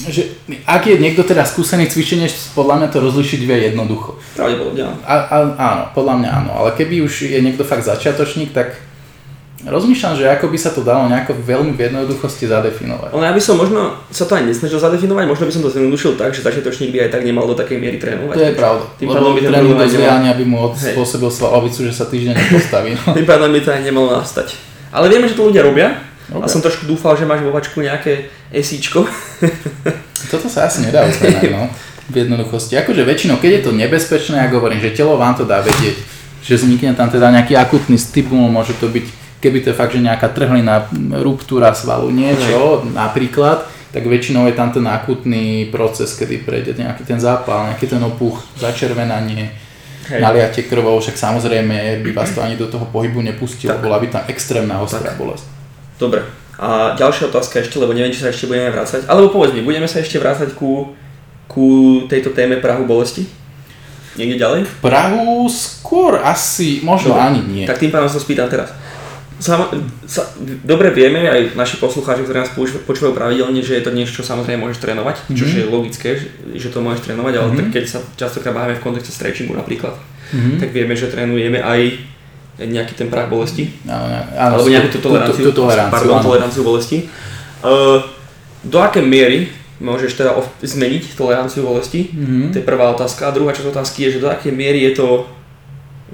že 0.00 0.32
ak 0.64 0.88
je 0.88 0.96
niekto 0.96 1.20
teda 1.20 1.44
skúsený 1.44 1.92
cvičenie, 1.92 2.24
podľa 2.56 2.80
mňa 2.80 2.88
to 2.88 2.98
rozlišiť 3.04 3.40
vie 3.44 3.58
jednoducho. 3.68 4.16
Pravdepodobne 4.32 4.88
áno. 4.88 4.98
A, 5.04 5.14
a, 5.28 5.36
áno, 5.60 5.84
podľa 5.92 6.14
mňa 6.24 6.30
áno, 6.40 6.50
ale 6.56 6.72
keby 6.72 7.04
už 7.04 7.28
je 7.28 7.40
niekto 7.44 7.68
fakt 7.68 7.84
začiatočník, 7.84 8.56
tak 8.56 8.80
rozmýšľam, 9.66 10.16
že 10.16 10.24
ako 10.30 10.48
by 10.48 10.58
sa 10.58 10.70
to 10.72 10.80
dalo 10.80 11.04
nejako 11.10 11.36
veľmi 11.36 11.76
v 11.76 11.90
jednoduchosti 11.90 12.48
zadefinovať. 12.48 13.12
Ale 13.12 13.28
ja 13.28 13.32
by 13.36 13.42
som 13.44 13.60
možno 13.60 13.92
sa 14.08 14.24
to 14.24 14.38
aj 14.40 14.48
nesnažil 14.48 14.80
zadefinovať, 14.80 15.24
možno 15.28 15.44
by 15.44 15.52
som 15.52 15.62
to 15.64 15.70
zjednodušil 15.72 16.16
tak, 16.16 16.32
že 16.32 16.40
začiatočník 16.40 16.96
by 16.96 16.98
aj 17.08 17.10
tak 17.12 17.22
nemal 17.28 17.44
do 17.44 17.52
takej 17.52 17.76
miery 17.76 18.00
trénovať. 18.00 18.34
To 18.36 18.44
je 18.46 18.56
pravda, 18.56 18.84
tým 18.96 19.08
lebo 19.12 19.36
by 19.36 19.40
tréning 19.44 19.76
do 19.76 19.86
zliania 19.88 20.32
by 20.32 20.44
mu 20.48 20.58
spôsobil 20.72 21.28
svalovicu, 21.28 21.84
že 21.84 21.92
sa 21.92 22.08
týždeň 22.08 22.34
nepostaví. 22.36 22.96
No. 22.96 23.12
tým 23.18 23.28
pádom 23.28 23.52
by 23.52 23.60
to 23.60 23.70
aj 23.74 23.80
nemalo 23.84 24.08
nastať. 24.16 24.56
Ale 24.90 25.12
vieme, 25.12 25.28
že 25.28 25.36
to 25.36 25.46
ľudia 25.46 25.62
robia, 25.62 26.10
Okay. 26.30 26.46
A 26.46 26.46
som 26.46 26.62
trošku 26.62 26.86
dúfal, 26.86 27.18
že 27.18 27.26
máš 27.26 27.42
vo 27.42 27.50
vačku 27.50 27.82
nejaké 27.82 28.30
esíčko. 28.54 29.02
Toto 30.30 30.46
sa 30.46 30.70
asi 30.70 30.86
nedá 30.86 31.02
uznať, 31.02 31.50
no. 31.50 31.66
V 32.06 32.14
jednoduchosti. 32.22 32.78
Akože 32.78 33.02
väčšinou, 33.02 33.42
keď 33.42 33.50
je 33.50 33.62
to 33.66 33.70
nebezpečné, 33.74 34.38
ja 34.38 34.46
hovorím, 34.46 34.78
že 34.78 34.94
telo 34.94 35.18
vám 35.18 35.34
to 35.34 35.42
dá 35.42 35.58
vedieť, 35.58 35.98
že 36.46 36.54
vznikne 36.54 36.94
tam 36.94 37.10
teda 37.10 37.34
nejaký 37.34 37.58
akutný 37.58 37.98
stimul, 37.98 38.46
môže 38.46 38.78
to 38.78 38.86
byť, 38.86 39.06
keby 39.40 39.64
to 39.64 39.72
je 39.72 39.76
fakt, 39.76 39.96
že 39.96 40.04
nejaká 40.04 40.30
trhlina, 40.30 40.86
ruptúra 41.24 41.72
svalu, 41.72 42.12
niečo, 42.12 42.84
napríklad, 42.92 43.64
tak 43.90 44.06
väčšinou 44.06 44.46
je 44.46 44.54
tam 44.54 44.70
ten 44.70 44.86
akutný 44.86 45.66
proces, 45.72 46.14
kedy 46.14 46.46
prejde 46.46 46.78
nejaký 46.78 47.02
ten 47.02 47.18
zápal, 47.18 47.72
nejaký 47.72 47.90
ten 47.90 48.02
opuch, 48.04 48.44
začervenanie, 48.60 49.50
Hej. 50.06 50.20
naliate 50.22 50.62
krvou, 50.68 51.00
však 51.02 51.18
samozrejme 51.18 52.04
by 52.06 52.10
vás 52.14 52.30
to 52.30 52.44
ani 52.44 52.54
do 52.54 52.70
toho 52.70 52.86
pohybu 52.86 53.18
nepustilo, 53.24 53.74
bola 53.82 53.98
by 53.98 54.06
tam 54.06 54.22
extrémna 54.30 54.78
ostrá 54.78 55.10
bolesť. 55.18 55.48
Dobre. 55.98 56.22
A 56.60 56.92
ďalšia 56.92 57.32
otázka 57.32 57.64
ešte, 57.64 57.80
lebo 57.80 57.96
neviem, 57.96 58.12
či 58.12 58.20
sa 58.20 58.28
ešte 58.28 58.44
budeme 58.44 58.68
vrácať. 58.68 59.08
Alebo 59.08 59.32
povedz 59.32 59.56
mi, 59.56 59.64
budeme 59.64 59.88
sa 59.88 60.04
ešte 60.04 60.20
vrácať 60.20 60.52
ku, 60.52 60.92
ku 61.48 61.66
tejto 62.04 62.36
téme 62.36 62.60
Prahu 62.60 62.84
bolesti? 62.84 63.24
Niekde 64.20 64.36
ďalej? 64.36 64.60
Prahu 64.84 65.48
skôr 65.48 66.20
asi, 66.20 66.84
možno 66.84 67.16
Dobre. 67.16 67.24
ani 67.24 67.40
nie. 67.48 67.64
Tak 67.64 67.80
tým 67.80 67.88
pádom 67.88 68.12
sa 68.12 68.20
spýtam 68.20 68.52
teraz. 68.52 68.76
Sam, 69.40 69.72
sa, 70.04 70.28
dobre 70.68 70.92
vieme, 70.92 71.24
aj 71.24 71.56
naši 71.56 71.80
poslucháči, 71.80 72.28
ktorí 72.28 72.44
nás 72.44 72.52
počúvajú 72.84 73.16
pravidelne, 73.16 73.64
že 73.64 73.80
je 73.80 73.84
to 73.88 73.96
niečo, 73.96 74.20
čo 74.20 74.28
samozrejme 74.28 74.68
môžeš 74.68 74.84
trénovať, 74.84 75.16
mm-hmm. 75.16 75.38
čo 75.40 75.44
je 75.48 75.64
logické, 75.64 76.08
že, 76.20 76.28
že 76.60 76.68
to 76.68 76.84
môžeš 76.84 77.08
trénovať, 77.08 77.40
ale 77.40 77.48
mm-hmm. 77.48 77.72
keď 77.72 77.84
sa 77.88 78.04
častokrát 78.20 78.52
bavíme 78.52 78.76
v 78.76 78.84
kontexte 78.84 79.16
stretchingu 79.16 79.56
napríklad, 79.56 79.96
mm-hmm. 79.96 80.60
tak 80.60 80.68
vieme, 80.76 80.92
že 80.92 81.08
trénujeme 81.08 81.56
aj 81.64 81.80
nejaký 82.60 82.92
ten 82.92 83.08
prach 83.08 83.32
bolesti, 83.32 83.72
Áno, 83.88 84.04
áno, 84.36 84.60
alebo 84.60 84.68
nejakú 84.68 84.92
tú 84.92 85.00
toleranciu, 85.00 85.40
tú, 85.40 85.48
tú, 85.48 85.52
tú 85.56 85.58
toleranciu, 85.64 85.94
pardon, 85.96 86.16
áno. 86.20 86.26
toleranciu 86.28 86.62
bolesti. 86.62 86.98
Uh, 87.64 88.04
do 88.60 88.76
akej 88.84 89.00
miery 89.00 89.48
môžeš 89.80 90.20
teda 90.20 90.36
ov- 90.36 90.52
zmeniť 90.60 91.16
toleranciu 91.16 91.64
bolesti? 91.64 92.12
Mhm. 92.12 92.52
To 92.52 92.56
je 92.60 92.64
prvá 92.68 92.92
otázka. 92.92 93.32
A 93.32 93.34
druhá 93.34 93.56
časť 93.56 93.72
otázky 93.72 94.04
je, 94.04 94.20
že 94.20 94.22
do 94.22 94.28
akej 94.28 94.52
miery 94.52 94.84
je 94.92 95.00
to 95.00 95.24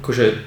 akože 0.07 0.46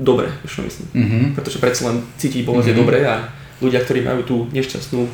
dobre, 0.00 0.32
čo 0.44 0.62
myslím. 0.62 0.86
Mhm. 0.92 1.18
Pretože 1.34 1.58
predsa 1.58 1.86
len 1.86 2.00
cítiť 2.16 2.42
bolesť 2.42 2.68
je 2.68 2.74
Mhm. 2.74 2.80
dobré 2.80 2.98
a 3.04 3.28
ľudia, 3.60 3.80
ktorí 3.80 4.00
majú 4.00 4.20
tú 4.22 4.36
nešťastnú 4.50 5.04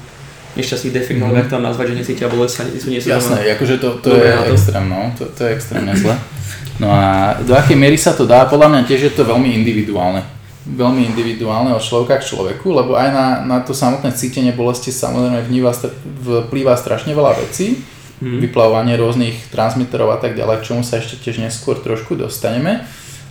nešťastný 0.56 0.88
defekt, 0.90 1.20
Mhm. 1.20 1.22
alebo 1.22 1.36
jak 1.36 1.50
tam 1.50 1.62
nazvať, 1.62 1.86
že 1.86 1.94
necítia 1.96 2.28
bolesť, 2.28 2.54
sa 2.54 2.62
nie 2.64 2.80
sú, 2.80 2.88
nie 2.88 2.96
Jasné, 2.96 3.36
doma. 3.36 3.52
akože 3.52 3.76
to, 3.76 3.88
to 4.00 4.08
Dobre 4.08 4.24
je 4.24 4.40
to. 4.40 4.52
extrém, 4.54 4.84
no, 4.88 5.00
to, 5.12 5.24
to 5.28 5.40
je 5.44 5.50
extrémne 5.52 5.92
zle. 5.92 6.14
No 6.80 6.88
a 6.88 7.02
do 7.40 7.52
akej 7.52 7.76
miery 7.76 7.96
sa 7.96 8.12
to 8.12 8.24
dá, 8.24 8.44
podľa 8.44 8.68
mňa 8.68 8.80
tiež 8.84 9.00
je 9.02 9.12
to 9.12 9.24
veľmi 9.24 9.52
individuálne. 9.52 10.24
Veľmi 10.66 11.04
individuálne 11.06 11.70
od 11.70 11.80
človeka 11.80 12.18
k 12.18 12.32
človeku, 12.32 12.72
lebo 12.72 12.96
aj 12.96 13.08
na, 13.12 13.26
na 13.44 13.60
to 13.60 13.70
samotné 13.70 14.12
cítenie 14.12 14.50
bolesti 14.50 14.88
samozrejme 14.88 15.44
vníva, 15.44 15.76
vplýva 16.24 16.72
strašne 16.74 17.12
veľa 17.12 17.36
vecí, 17.38 17.84
Mhm. 18.16 18.40
vyplavovanie 18.40 18.96
rôznych 18.96 19.52
transmiterov 19.52 20.08
a 20.08 20.16
tak 20.16 20.32
ďalej, 20.32 20.64
k 20.64 20.72
čomu 20.72 20.80
sa 20.80 20.96
ešte 20.96 21.20
tiež 21.20 21.36
neskôr 21.38 21.76
trošku 21.76 22.16
dostaneme. 22.16 22.80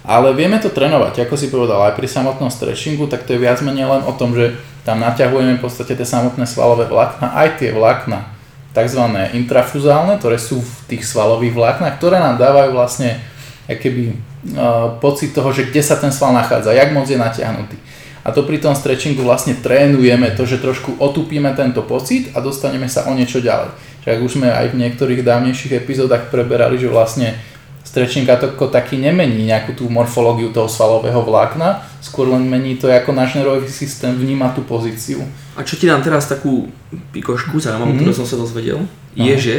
Ale 0.05 0.38
vieme 0.38 0.62
to 0.62 0.69
trénovať, 0.69 1.25
ako 1.25 1.33
si 1.33 1.50
povedal, 1.50 1.81
aj 1.89 1.97
pri 1.97 2.05
samotnom 2.05 2.53
stretchingu, 2.53 3.09
tak 3.09 3.25
to 3.25 3.33
je 3.33 3.41
viac 3.41 3.57
menej 3.65 3.89
len 3.89 4.01
o 4.05 4.13
tom, 4.13 4.38
že 4.38 4.53
tam 4.85 5.01
naťahujeme 5.01 5.57
v 5.57 5.63
podstate 5.65 5.97
tie 5.97 6.05
samotné 6.05 6.45
svalové 6.45 6.85
vlákna, 6.85 7.33
aj 7.33 7.57
tie 7.57 7.74
vlákna 7.74 8.29
tzv. 8.69 9.01
intrafuzálne, 9.33 10.21
ktoré 10.21 10.38
sú 10.38 10.62
v 10.62 10.74
tých 10.93 11.09
svalových 11.09 11.57
vláknach, 11.57 11.97
ktoré 11.97 12.21
nám 12.21 12.38
dávajú 12.38 12.77
vlastne 12.77 13.17
keby, 13.65 14.13
uh, 14.53 14.93
pocit 15.01 15.33
toho, 15.33 15.50
že 15.50 15.74
kde 15.74 15.81
sa 15.81 15.97
ten 15.97 16.13
sval 16.13 16.38
nachádza, 16.38 16.75
jak 16.75 16.93
moc 16.93 17.09
je 17.09 17.17
natiahnutý. 17.17 17.81
A 18.25 18.33
to 18.33 18.41
pri 18.45 18.57
tom 18.57 18.74
stretchingu 18.74 19.21
vlastne 19.21 19.57
trénujeme 19.57 20.33
to, 20.33 20.50
že 20.50 20.62
trošku 20.62 20.97
otupíme 20.97 21.50
tento 21.53 21.85
pocit 21.85 22.33
a 22.33 22.41
dostaneme 22.41 22.89
sa 22.89 23.05
o 23.09 23.13
niečo 23.13 23.41
ďalej. 23.41 23.69
Však 24.01 24.17
už 24.21 24.31
sme 24.38 24.50
aj 24.50 24.74
v 24.74 24.85
niektorých 24.85 25.21
dávnejších 25.25 25.77
epizódach 25.81 26.29
preberali, 26.33 26.77
že 26.77 26.89
vlastne 26.89 27.38
stretching 27.86 28.25
ako 28.25 28.68
taký 28.68 28.98
nemení 28.98 29.46
nejakú 29.46 29.72
tú 29.72 29.86
morfológiu 29.88 30.50
toho 30.50 30.65
svalového 30.68 31.22
vlákna, 31.22 31.86
skôr 32.01 32.27
len 32.27 32.44
mení 32.44 32.75
to, 32.75 32.89
ako 32.89 33.13
náš 33.13 33.38
nervový 33.38 33.70
systém 33.70 34.12
vníma 34.12 34.51
tú 34.51 34.62
pozíciu. 34.62 35.22
A 35.56 35.62
čo 35.62 35.77
ti 35.77 35.88
dám 35.88 36.01
teraz 36.01 36.25
takú 36.25 36.68
pikošku 37.13 37.56
zaujímavú, 37.56 37.94
Mhm. 37.94 38.00
ktorú 38.01 38.13
som 38.15 38.27
sa 38.27 38.36
dozvedel, 38.36 38.84
je, 39.13 39.32
Aha. 39.32 39.39
že, 39.39 39.56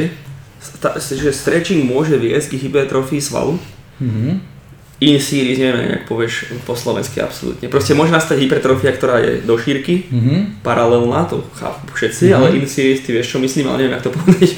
sta- 0.59 0.95
že 0.99 1.31
stretching 1.31 1.81
môže 1.83 2.13
viesť 2.13 2.53
k 2.53 2.61
hypertrofii 2.61 3.17
svalu. 3.17 3.57
Mhm. 3.97 4.59
In 4.97 5.21
series, 5.21 5.61
neviem, 5.61 5.93
jak 5.93 6.09
povieš 6.09 6.33
po 6.65 6.73
slovensky 6.73 7.21
absolútne. 7.21 7.69
Proste 7.69 7.93
môže 7.93 8.09
nastať 8.09 8.41
hypertrofia, 8.41 8.89
ktorá 8.91 9.21
je 9.21 9.45
do 9.45 9.53
šírky, 9.53 10.09
Mhm. 10.09 10.65
paralelná, 10.65 11.21
to 11.25 11.45
chápu 11.53 11.85
všetci, 11.93 12.23
Mhm. 12.25 12.33
ale 12.33 12.45
in 12.57 12.65
series, 12.65 13.05
ty 13.05 13.13
vieš 13.13 13.29
čo 13.29 13.37
myslím, 13.37 13.69
ale 13.69 13.77
neviem, 13.79 13.93
jak 13.93 14.05
to 14.05 14.09
povedať. 14.11 14.57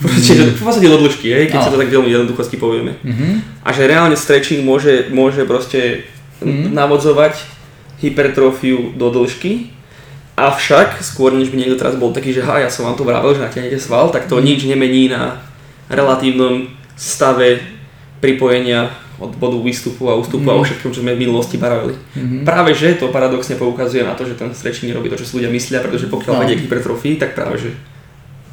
Proste, 0.00 0.32
v 0.56 0.62
podstate 0.64 0.88
do 0.88 0.98
dĺžky, 0.98 1.28
hej, 1.28 1.44
keď 1.46 1.58
No. 1.60 1.64
sa 1.64 1.70
to 1.70 1.78
tak 1.78 1.88
veľmi 1.88 2.08
jednoduchosti 2.08 2.56
povieme. 2.56 2.96
Mhm. 3.04 3.60
A 3.60 3.68
že 3.72 3.84
reálne 3.84 4.16
stretching 4.16 4.64
môže, 4.64 5.12
môže 5.12 5.44
proste 5.44 6.08
Mhm. 6.40 6.72
navodzovať 6.72 7.36
hypertrofiu 8.00 8.96
do 8.96 9.12
dĺžky, 9.12 9.68
avšak 10.36 11.04
skôr 11.04 11.36
než 11.36 11.52
by 11.52 11.56
niekto 11.58 11.76
teraz 11.76 11.96
bol 11.96 12.12
taký, 12.12 12.32
že 12.32 12.40
ha, 12.40 12.56
ja 12.58 12.72
som 12.72 12.88
vám 12.88 12.96
to 12.96 13.04
vravel, 13.04 13.36
že 13.36 13.44
natiahnete 13.44 13.76
sval, 13.76 14.08
tak 14.08 14.24
to 14.24 14.40
Mhm. 14.40 14.44
nič 14.44 14.60
nemení 14.64 15.08
na 15.08 15.36
relatívnom 15.92 16.64
stave 16.96 17.60
pripojenia 18.20 18.88
od 19.20 19.36
bodu 19.36 19.60
výstupu 19.60 20.08
a 20.08 20.16
ústupu 20.16 20.48
a 20.48 20.56
o 20.56 20.64
Mhm. 20.64 20.64
všetkom, 20.64 20.90
čo 20.92 21.00
sme 21.04 21.12
v 21.12 21.28
minulosti 21.28 21.60
baravili. 21.60 21.92
Mhm. 22.16 22.48
Práve 22.48 22.72
že 22.72 22.96
to 22.96 23.12
paradoxne 23.12 23.56
poukazuje 23.56 24.00
na 24.00 24.16
to, 24.16 24.24
že 24.24 24.32
ten 24.32 24.48
stretching 24.56 24.88
nerobí 24.88 25.12
to, 25.12 25.20
čo 25.20 25.28
si 25.28 25.36
ľudia 25.36 25.52
myslia, 25.52 25.84
pretože 25.84 26.08
pokiaľ 26.08 26.34
No. 26.34 26.40
vedie 26.40 26.56
k 26.56 26.64
hypertrofii, 26.64 27.20
tak 27.20 27.36
práve 27.36 27.60
že 27.60 27.68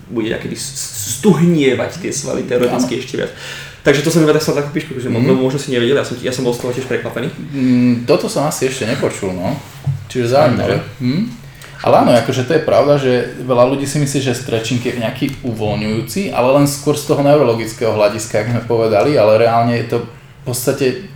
bude 0.07 0.31
akedy 0.31 0.55
stuhnievať 0.57 1.99
tie 2.03 2.11
svaly 2.11 2.47
teoreticky 2.47 2.99
ešte 2.99 3.19
viac. 3.19 3.31
Takže 3.87 4.03
to 4.03 4.11
som 4.11 4.19
iba 4.19 4.35
tak 4.35 4.43
takú 4.43 4.75
píšku, 4.75 4.99
že 4.99 5.07
mm. 5.07 5.39
možno 5.39 5.63
si 5.63 5.71
nevedel, 5.71 5.95
ja 5.95 6.03
som, 6.03 6.19
ja 6.19 6.35
som 6.35 6.43
bol 6.43 6.51
z 6.51 6.59
toho 6.59 6.75
tiež 6.75 6.91
prekvapený. 6.91 7.31
Mm, 7.31 7.93
toto 8.03 8.27
som 8.27 8.43
asi 8.43 8.67
ešte 8.67 8.83
nepočul, 8.83 9.31
no. 9.31 9.55
Čiže 10.11 10.35
zaujímavé. 10.35 10.83
Hm? 10.99 11.47
Ale 11.85 12.03
áno, 12.03 12.11
akože 12.11 12.49
to 12.49 12.57
je 12.57 12.67
pravda, 12.67 12.99
že 12.99 13.37
veľa 13.47 13.69
ľudí 13.69 13.85
si 13.85 14.01
myslí, 14.01 14.19
že 14.19 14.35
stretching 14.35 14.81
je 14.81 14.97
nejaký 14.97 15.25
uvoľňujúci, 15.45 16.33
ale 16.33 16.57
len 16.59 16.65
skôr 16.65 16.97
z 16.97 17.05
toho 17.05 17.21
neurologického 17.21 17.93
hľadiska, 17.93 18.43
ako 18.43 18.49
sme 18.49 18.63
povedali, 18.65 19.11
ale 19.13 19.39
reálne 19.39 19.77
je 19.79 19.87
to 19.93 19.97
v 20.03 20.43
podstate, 20.43 21.07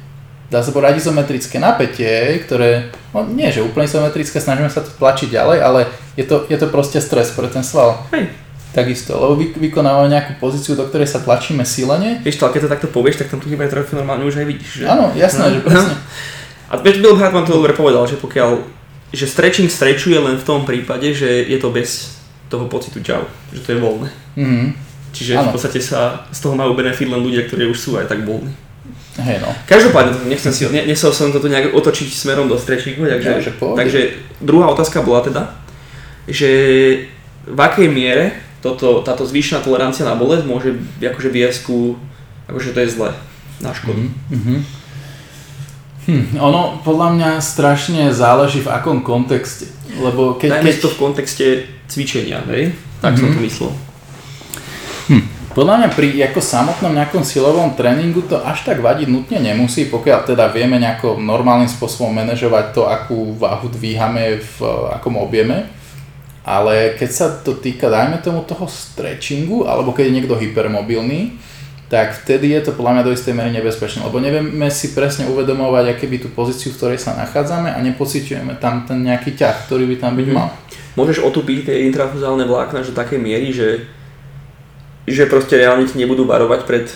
dá 0.54 0.62
sa 0.62 0.70
povedať, 0.70 1.02
izometrické 1.02 1.58
napätie, 1.58 2.40
ktoré, 2.46 2.94
no 3.12 3.26
nie, 3.26 3.50
že 3.50 3.66
úplne 3.66 3.90
izometrické, 3.90 4.38
snažíme 4.38 4.70
sa 4.70 4.86
to 4.86 4.94
tlačiť 4.96 5.34
ďalej, 5.34 5.58
ale 5.60 5.80
je 6.14 6.24
to, 6.30 6.46
je 6.46 6.56
to 6.56 6.70
proste 6.70 7.02
stres 7.02 7.34
pre 7.34 7.50
ten 7.50 7.66
sval. 7.66 8.06
Hej. 8.14 8.30
Takisto, 8.72 9.20
lebo 9.20 9.36
vy, 9.36 9.52
vykonávame 9.52 10.08
nejakú 10.08 10.40
pozíciu, 10.40 10.80
do 10.80 10.88
ktorej 10.88 11.04
sa 11.06 11.20
tlačíme 11.20 11.68
silene. 11.68 12.24
Vieš 12.24 12.40
to, 12.40 12.48
ale 12.48 12.56
keď 12.56 12.62
to 12.64 12.72
takto 12.72 12.88
povieš, 12.88 13.20
tak 13.20 13.28
tam 13.28 13.44
tú 13.44 13.52
hypertrofiu 13.52 14.00
normálne 14.00 14.24
už 14.24 14.40
aj 14.40 14.48
vidíš. 14.48 14.72
Že? 14.80 14.86
Áno, 14.88 15.12
jasné, 15.12 15.44
No. 15.44 15.52
že 15.52 15.60
presne. 15.60 15.96
A 16.72 16.80
Bill 16.80 17.20
Hart 17.20 17.36
vám 17.36 17.44
to 17.44 17.52
dobre 17.52 17.76
povedal, 17.76 18.08
že 18.08 18.16
pokiaľ, 18.16 18.64
že 19.12 19.28
stretching 19.28 19.68
strečuje 19.68 20.16
len 20.16 20.40
v 20.40 20.48
tom 20.48 20.64
prípade, 20.64 21.12
že 21.12 21.28
je 21.44 21.60
to 21.60 21.68
bez 21.68 22.16
toho 22.48 22.72
pocitu 22.72 23.04
čau, 23.04 23.28
že 23.52 23.60
to 23.60 23.76
je 23.76 23.80
voľné. 23.80 24.08
Mhm. 24.40 24.66
Čiže 25.12 25.36
Áno. 25.36 25.52
v 25.52 25.60
podstate 25.60 25.84
sa 25.84 26.24
z 26.32 26.40
toho 26.40 26.56
majú 26.56 26.72
benefit 26.72 27.12
len 27.12 27.20
ľudia, 27.20 27.44
ktorí 27.44 27.68
už 27.68 27.76
sú 27.76 28.00
aj 28.00 28.08
tak 28.08 28.24
voľní. 28.24 28.56
Hej 29.20 29.44
no. 29.44 29.52
Každopádne, 29.68 30.32
nechcem 30.32 30.56
si, 30.56 30.64
ne, 30.72 30.88
nechcel 30.88 31.12
som 31.12 31.28
to 31.28 31.44
tu 31.44 31.52
nejak 31.52 31.76
otočiť 31.76 32.08
smerom 32.08 32.48
do 32.48 32.56
stretchingu, 32.56 33.04
Ja, 33.04 33.20
takže, 33.20 33.44
že 33.44 33.52
pohode. 33.52 33.76
takže 33.76 34.00
druhá 34.40 34.72
otázka 34.72 35.04
bola 35.04 35.20
teda, 35.20 35.52
že 36.32 36.48
v 37.44 37.60
akej 37.60 37.92
miere 37.92 38.32
toto, 38.62 39.02
táto 39.02 39.26
zvýšená 39.26 39.66
tolerancia 39.66 40.06
na 40.06 40.14
bolesť 40.14 40.46
môže 40.46 40.70
akože 41.02 41.30
viesť 41.34 41.60
ku, 41.66 41.98
akože 42.48 42.78
to 42.78 42.80
je 42.86 42.90
zle, 42.94 43.10
na 43.60 43.74
škodu. 43.74 44.06
Mhm. 44.30 44.56
Hm, 46.02 46.42
ono 46.42 46.82
podľa 46.82 47.14
mňa 47.14 47.30
strašne 47.46 48.10
záleží 48.10 48.66
v 48.66 48.74
akom 48.74 49.06
kontexte. 49.06 49.70
Lebo 50.02 50.34
keď, 50.34 50.58
Dajme 50.58 50.72
keď, 50.74 50.82
to 50.82 50.90
v 50.90 50.98
kontexte 50.98 51.46
cvičenia, 51.86 52.42
hej? 52.50 52.74
Tak 53.06 53.22
som 53.22 53.30
Mhm. 53.30 53.36
to 53.38 53.42
myslel. 53.46 53.72
podľa 55.52 55.84
mňa 55.84 55.90
pri 55.92 56.08
ako 56.32 56.40
samotnom 56.40 56.96
nejakom 56.96 57.28
silovom 57.28 57.76
tréningu 57.76 58.24
to 58.24 58.40
až 58.40 58.64
tak 58.64 58.80
vadiť 58.80 59.12
nutne 59.12 59.44
nemusí, 59.44 59.92
pokiaľ 59.92 60.24
teda 60.24 60.48
vieme 60.48 60.80
nejako 60.80 61.20
normálnym 61.20 61.68
spôsobom 61.68 62.08
manažovať 62.16 62.72
to, 62.72 62.88
akú 62.88 63.36
váhu 63.36 63.68
dvíhame 63.68 64.40
v 64.40 64.58
akom 64.96 65.20
objeme. 65.20 65.68
Ale 66.42 66.98
keď 66.98 67.10
sa 67.10 67.28
to 67.30 67.54
týka, 67.54 67.86
dajme 67.86 68.18
tomu 68.18 68.42
toho 68.42 68.66
stretchingu, 68.66 69.70
alebo 69.70 69.94
keď 69.94 70.10
je 70.10 70.16
niekto 70.18 70.34
hypermobilný, 70.34 71.38
tak 71.86 72.24
vtedy 72.24 72.56
je 72.56 72.62
to 72.66 72.72
podľa 72.72 72.92
mňa 72.98 73.04
do 73.04 73.12
istej 73.12 73.36
miery 73.36 73.52
nebezpečné, 73.52 74.02
lebo 74.02 74.18
nevieme 74.18 74.72
si 74.72 74.96
presne 74.96 75.28
uvedomovať, 75.28 75.92
aké 75.92 76.08
by 76.08 76.18
tú 76.18 76.30
pozíciu, 76.32 76.72
v 76.72 76.78
ktorej 76.80 77.00
sa 77.04 77.14
nachádzame 77.14 77.68
a 77.68 77.78
nepociťujeme 77.84 78.58
tam 78.58 78.88
ten 78.88 79.04
nejaký 79.04 79.36
ťah, 79.36 79.68
ktorý 79.68 79.86
by 79.86 79.96
tam 80.00 80.16
byť 80.16 80.28
Mhm. 80.28 80.34
mal. 80.34 80.50
Môžeš 80.96 81.20
otupiť 81.22 81.68
tie 81.68 81.86
intrafuzálne 81.86 82.48
vlákna 82.48 82.82
že 82.82 82.96
do 82.96 82.98
takej 82.98 83.20
miery, 83.20 83.52
že, 83.52 83.86
že 85.06 85.28
proste 85.28 85.60
reálne 85.60 85.84
ti 85.84 86.00
nebudú 86.00 86.24
varovať 86.24 86.62
pred 86.64 86.88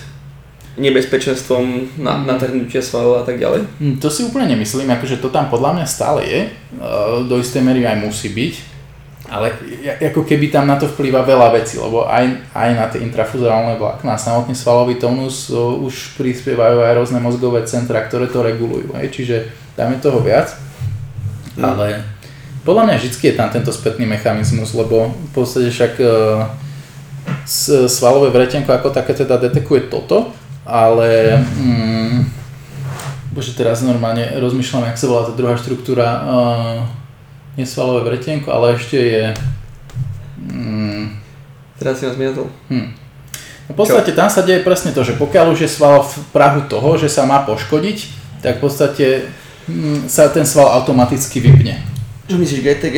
nebezpečenstvom 0.75 1.63
na, 1.99 2.19
Mhm. 2.19 2.25
natrhnutia 2.27 2.81
svalov 2.81 3.19
a 3.19 3.23
tak 3.23 3.39
ďalej. 3.39 3.67
Hm, 3.79 3.95
To 3.99 4.07
si 4.09 4.23
úplne 4.23 4.47
nemyslím, 4.47 4.89
akože 4.89 5.19
to 5.19 5.29
tam 5.29 5.47
podľa 5.47 5.75
mňa 5.75 5.85
stále 5.87 6.23
je, 6.23 6.39
e, 6.41 6.49
do 7.27 7.35
istej 7.35 7.61
miery 7.63 7.83
aj 7.83 7.99
musí 7.99 8.27
byť, 8.29 8.53
ale 9.25 9.57
ako 10.01 10.21
keby 10.21 10.53
tam 10.53 10.69
na 10.69 10.77
to 10.77 10.85
vplýva 10.85 11.25
veľa 11.25 11.57
vecí, 11.57 11.81
lebo 11.81 12.05
aj, 12.05 12.53
aj 12.53 12.69
na 12.77 12.85
tie 12.89 13.01
intrafuzálne 13.01 13.77
vlákna. 13.81 14.15
A 14.15 14.21
samotný 14.21 14.53
svalový 14.53 15.01
tónus 15.01 15.49
e, 15.49 15.57
už 15.57 16.17
prispievajú 16.17 16.85
aj 16.85 16.95
rôzne 16.97 17.19
mozgové 17.19 17.65
centra, 17.65 18.05
ktoré 18.05 18.29
to 18.29 18.45
regulujú, 18.45 18.93
hej, 19.01 19.09
čiže 19.09 19.49
dáme 19.73 19.97
toho 19.97 20.21
viac, 20.21 20.53
ale 21.57 22.05
podľa 22.61 22.89
mňa 22.89 22.95
vždy 23.01 23.17
je 23.17 23.37
tam 23.37 23.49
tento 23.49 23.73
spätný 23.73 24.05
mechanizmus, 24.05 24.73
lebo 24.77 25.13
v 25.13 25.31
podstate 25.33 25.73
však 25.73 25.93
e, 25.97 26.07
svalové 27.89 28.29
vretenko 28.29 28.69
ako 28.73 28.93
také 28.93 29.17
teda 29.17 29.41
detekuje 29.41 29.89
toto, 29.89 30.33
ale 30.65 31.41
mm, 31.41 32.45
bože 33.33 33.53
teraz 33.57 33.81
normálne 33.81 34.37
rozmýšľam, 34.37 34.89
jak 34.89 34.97
sa 34.97 35.09
volá 35.09 35.29
tá 35.29 35.33
druhá 35.35 35.53
štruktúra, 35.59 36.07
uh, 36.07 37.04
nesvalové 37.55 38.03
vretienko, 38.05 38.51
ale 38.51 38.75
ešte 38.75 38.97
je... 38.97 39.23
Mm, 40.39 41.15
Teraz 41.75 41.99
si 41.99 42.07
ma 42.07 42.13
zmietol. 42.13 42.47
hm. 42.71 42.87
No 43.65 43.73
v 43.73 43.77
podstate 43.81 44.13
tam 44.13 44.29
sa 44.29 44.45
deje 44.45 44.61
presne 44.61 44.93
to, 44.93 45.01
že 45.01 45.17
pokiaľ 45.17 45.57
už 45.57 45.65
je 45.65 45.69
sval 45.71 46.05
v 46.05 46.13
prahu 46.29 46.69
toho, 46.69 47.01
že 47.01 47.09
sa 47.09 47.25
má 47.25 47.41
poškodiť, 47.41 47.97
tak 48.45 48.61
v 48.61 48.61
podstate 48.61 49.05
mm, 49.65 50.05
sa 50.05 50.29
ten 50.29 50.45
sval 50.45 50.69
automaticky 50.77 51.41
vypne. 51.41 51.81
Čo 52.29 52.37
myslíš, 52.37 52.61
GTG? 52.61 52.97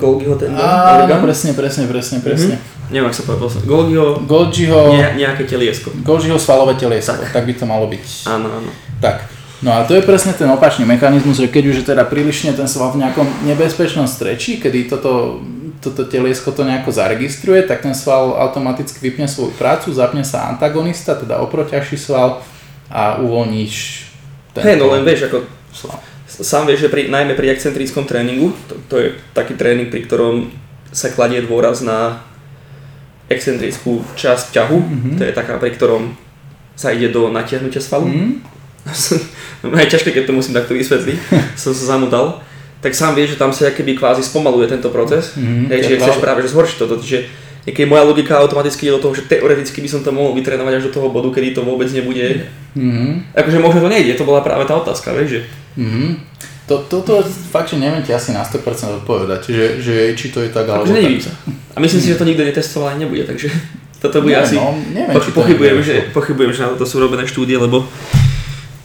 Golgiho 0.00 0.32
ten 0.40 0.48
Áno, 0.56 1.04
orgán? 1.04 1.20
presne, 1.20 1.52
presne, 1.52 1.84
presne, 1.84 2.24
presne. 2.24 2.56
Neviem, 2.88 3.08
ak 3.08 3.16
sa 3.16 3.24
posledný. 3.24 3.68
Golgiho, 3.68 4.20
Golgiho, 4.24 4.96
ne, 4.96 5.16
nejaké 5.16 5.44
teliesko. 5.44 5.92
Golgiho 6.04 6.36
svalové 6.40 6.76
teliesko, 6.76 7.16
tak. 7.28 7.44
by 7.44 7.52
to 7.52 7.64
malo 7.68 7.84
byť. 7.88 8.04
Áno, 8.28 8.48
áno. 8.48 8.70
Tak. 9.00 9.28
No 9.62 9.70
a 9.70 9.86
to 9.86 9.94
je 9.94 10.02
presne 10.02 10.34
ten 10.34 10.50
opačný 10.50 10.82
mechanizmus, 10.82 11.38
že 11.38 11.46
keď 11.46 11.64
už 11.70 11.76
je 11.82 11.86
teda 11.94 12.02
prílišne 12.02 12.50
ten 12.50 12.66
sval 12.66 12.98
v 12.98 13.06
nejakom 13.06 13.46
nebezpečnom 13.46 14.10
strečí, 14.10 14.58
kedy 14.58 14.90
toto, 14.90 15.38
toto 15.78 16.02
teliesko 16.02 16.50
to 16.50 16.66
nejako 16.66 16.90
zaregistruje, 16.90 17.62
tak 17.62 17.86
ten 17.86 17.94
sval 17.94 18.34
automaticky 18.42 18.98
vypne 18.98 19.30
svoju 19.30 19.54
prácu, 19.54 19.94
zapne 19.94 20.26
sa 20.26 20.50
antagonista, 20.50 21.14
teda 21.14 21.38
oproťažší 21.46 21.94
sval 21.94 22.42
a 22.90 23.22
uvoľníš 23.22 24.10
ten 24.50 24.66
Hej, 24.66 24.76
no 24.82 24.90
len 24.90 25.06
vieš, 25.06 25.30
ako 25.30 25.46
sval. 25.70 25.96
sám 26.26 26.66
vieš, 26.66 26.90
že 26.90 26.92
pri, 26.92 27.06
najmä 27.06 27.38
pri 27.38 27.54
excentrickom 27.54 28.02
tréningu, 28.02 28.50
to, 28.66 28.74
to 28.90 28.94
je 28.98 29.08
taký 29.30 29.54
tréning, 29.54 29.94
pri 29.94 30.02
ktorom 30.10 30.50
sa 30.90 31.08
kladie 31.14 31.38
dôraz 31.38 31.86
na 31.86 32.18
excentrickú 33.30 34.02
časť 34.18 34.52
ťahu, 34.52 34.76
mm-hmm. 34.76 35.14
to 35.16 35.22
je 35.24 35.32
taká, 35.32 35.56
pri 35.56 35.70
ktorom 35.72 36.18
sa 36.74 36.90
ide 36.90 37.14
do 37.14 37.30
natiahnutia 37.30 37.80
svalu. 37.80 38.10
Mm? 38.10 38.34
No, 39.62 39.76
je 39.78 39.88
ťažké, 39.88 40.10
keď 40.10 40.24
to 40.24 40.32
musím 40.32 40.52
takto 40.52 40.72
vysvetliť, 40.72 41.16
som 41.62 41.70
sa 41.70 41.84
zamudal. 41.90 42.42
Tak 42.78 42.92
sám 42.92 43.14
vieš, 43.14 43.34
že 43.34 43.40
tam 43.40 43.50
sa 43.50 43.70
keby 43.70 43.94
kvázi 43.94 44.20
spomaluje 44.20 44.66
tento 44.66 44.88
proces, 44.88 45.34
Mhm, 45.34 45.70
hej, 45.70 45.80
čiže 45.80 45.96
chceš 45.98 46.18
práve 46.18 46.42
že 46.42 46.50
zhoršiť 46.50 46.76
toto, 46.76 46.98
čiže 46.98 47.30
niekedy 47.62 47.86
moja 47.86 48.02
logika 48.02 48.34
automaticky 48.36 48.84
ide 48.84 48.92
do 48.92 49.00
toho, 49.00 49.14
že 49.14 49.22
teoreticky 49.24 49.78
by 49.78 49.88
som 49.88 50.00
to 50.00 50.10
mohol 50.10 50.34
vytrénovať 50.34 50.72
až 50.74 50.84
do 50.84 50.92
toho 50.92 51.06
bodu, 51.08 51.30
kedy 51.30 51.54
to 51.54 51.62
vôbec 51.62 51.86
nebude, 51.88 52.42
Mhm. 52.74 53.30
akože 53.32 53.58
možno 53.58 53.80
to 53.80 53.88
nejde, 53.88 54.14
to 54.14 54.24
bola 54.24 54.40
práve 54.40 54.64
tá 54.64 54.74
otázka, 54.74 55.12
vieš, 55.12 55.28
že 55.30 55.40
Mhm. 55.74 56.34
To, 56.62 56.78
toto 56.80 57.18
fakt, 57.50 57.68
že 57.68 57.76
neviem 57.76 58.00
ti 58.00 58.10
asi 58.10 58.30
na 58.30 58.40
100% 58.40 58.62
odpovedať, 58.96 59.42
že, 59.46 59.66
že 59.78 59.94
či 60.14 60.30
to 60.30 60.38
je 60.38 60.48
tak 60.48 60.62
alebo 60.64 60.86
akože 60.86 60.94
tak. 60.96 61.18
sa. 61.20 61.32
A 61.72 61.78
myslím 61.78 62.00
si, 62.00 62.08
že 62.08 62.14
to 62.14 62.24
nikto 62.24 62.40
netestoval 62.40 62.88
ani 62.88 63.02
nebude, 63.02 63.22
takže 63.24 63.50
toto 64.00 64.18
bude 64.20 64.30
Neviem, 64.32 64.42
asi, 64.44 64.56
no, 64.56 64.70
neviem, 64.88 65.10
poch- 65.12 65.22
či 65.22 65.30
pochybujem, 65.32 65.78
že, 65.80 65.94
pochybujem, 66.10 66.50
že 66.50 66.60
na 66.60 66.68
to 66.72 66.82
sú 66.82 66.98
robené 66.98 67.22
štúdie, 67.24 67.54
lebo 67.56 67.82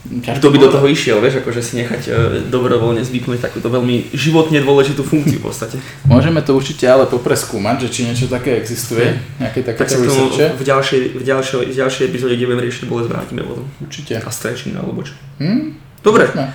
Ťažko 0.08 0.40
kto 0.40 0.48
by 0.52 0.58
do 0.64 0.70
toho 0.72 0.88
išiel, 0.88 1.20
vieš, 1.20 1.44
akože 1.44 1.60
si 1.60 1.84
nechať 1.84 2.02
e, 2.08 2.12
dobrovoľne 2.48 3.04
zvyknúť 3.04 3.44
takúto 3.44 3.68
veľmi 3.68 4.16
životne 4.16 4.64
dôležitú 4.64 5.04
funkciu 5.04 5.44
v 5.44 5.52
podstate. 5.52 5.76
Môžeme 6.08 6.40
to 6.40 6.56
určite 6.56 6.88
ale 6.88 7.12
popreskúmať, 7.12 7.86
že 7.86 7.92
či 7.92 8.00
niečo 8.08 8.32
také 8.32 8.56
existuje, 8.56 9.20
nejaké 9.44 9.68
Tak 9.68 9.84
sa 9.84 10.00
tomu 10.00 10.32
v 10.32 10.64
ďalšej, 10.64 11.00
v 11.20 11.24
ďalšej, 11.28 11.62
v 11.68 11.76
ďalšej 11.76 12.04
epizóde, 12.08 12.40
kde 12.40 12.48
budeme 12.48 12.64
riešiť 12.64 12.84
bolesť, 12.88 13.10
vrátime 13.12 13.44
potom. 13.44 13.68
Určite. 13.84 14.16
A 14.24 14.30
stretching 14.32 14.80
alebo 14.80 15.04
čo. 15.04 15.12
Hm? 15.44 15.76
Dobre, 16.00 16.32
Možno. 16.32 16.46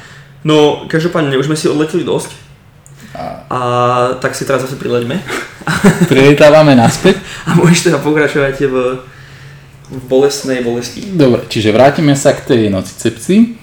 no 0.48 0.56
každopádne 0.88 1.36
už 1.36 1.52
sme 1.52 1.58
si 1.60 1.68
odleteli 1.68 2.08
dosť 2.08 2.32
A 3.12 3.44
a 3.52 3.58
tak 4.16 4.32
si 4.32 4.48
teraz 4.48 4.64
zase 4.64 4.80
prileďme 4.80 5.20
prilietávame 6.08 6.74
naspäť. 6.74 7.20
a 7.48 7.54
môžeš 7.54 7.90
teda 7.90 7.98
pokračovať 8.02 8.56
v, 8.66 8.76
v 9.92 10.02
bolestnej 10.08 10.64
bolesti. 10.64 11.04
Dobre, 11.12 11.44
čiže 11.52 11.68
vrátime 11.68 12.16
sa 12.16 12.32
k 12.32 12.48
tej 12.48 12.62
nocicepcii. 12.72 13.60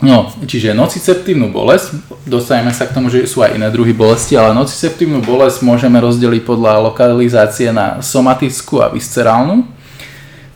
No, 0.00 0.32
čiže 0.48 0.72
nociceptívnu 0.72 1.52
bolesť, 1.52 1.92
dostaneme 2.24 2.72
sa 2.72 2.88
k 2.88 2.96
tomu, 2.96 3.12
že 3.12 3.28
sú 3.28 3.44
aj 3.44 3.60
iné 3.60 3.68
druhy 3.68 3.92
bolesti, 3.92 4.32
ale 4.32 4.56
nociceptívnu 4.56 5.20
bolesť 5.20 5.60
môžeme 5.60 6.00
rozdeliť 6.00 6.40
podľa 6.40 6.88
lokalizácie 6.88 7.68
na 7.68 8.00
somatickú 8.00 8.80
a 8.80 8.88
viscerálnu. 8.88 9.68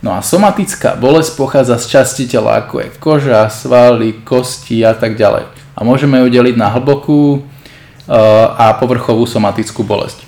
No 0.01 0.17
a 0.17 0.25
somatická 0.25 0.97
bolesť 0.97 1.37
pochádza 1.37 1.77
z 1.77 1.85
časti 1.93 2.23
tela 2.25 2.57
ako 2.57 2.81
je 2.81 2.87
koža, 2.97 3.45
svaly, 3.53 4.17
kosti 4.25 4.81
a 4.81 4.97
tak 4.97 5.13
ďalej. 5.13 5.45
A 5.77 5.79
môžeme 5.85 6.25
ju 6.25 6.27
deliť 6.29 6.57
na 6.57 6.73
hlbokú 6.73 7.37
e, 7.37 7.39
a 8.57 8.73
povrchovú 8.81 9.29
somatickú 9.29 9.85
bolesť. 9.85 10.24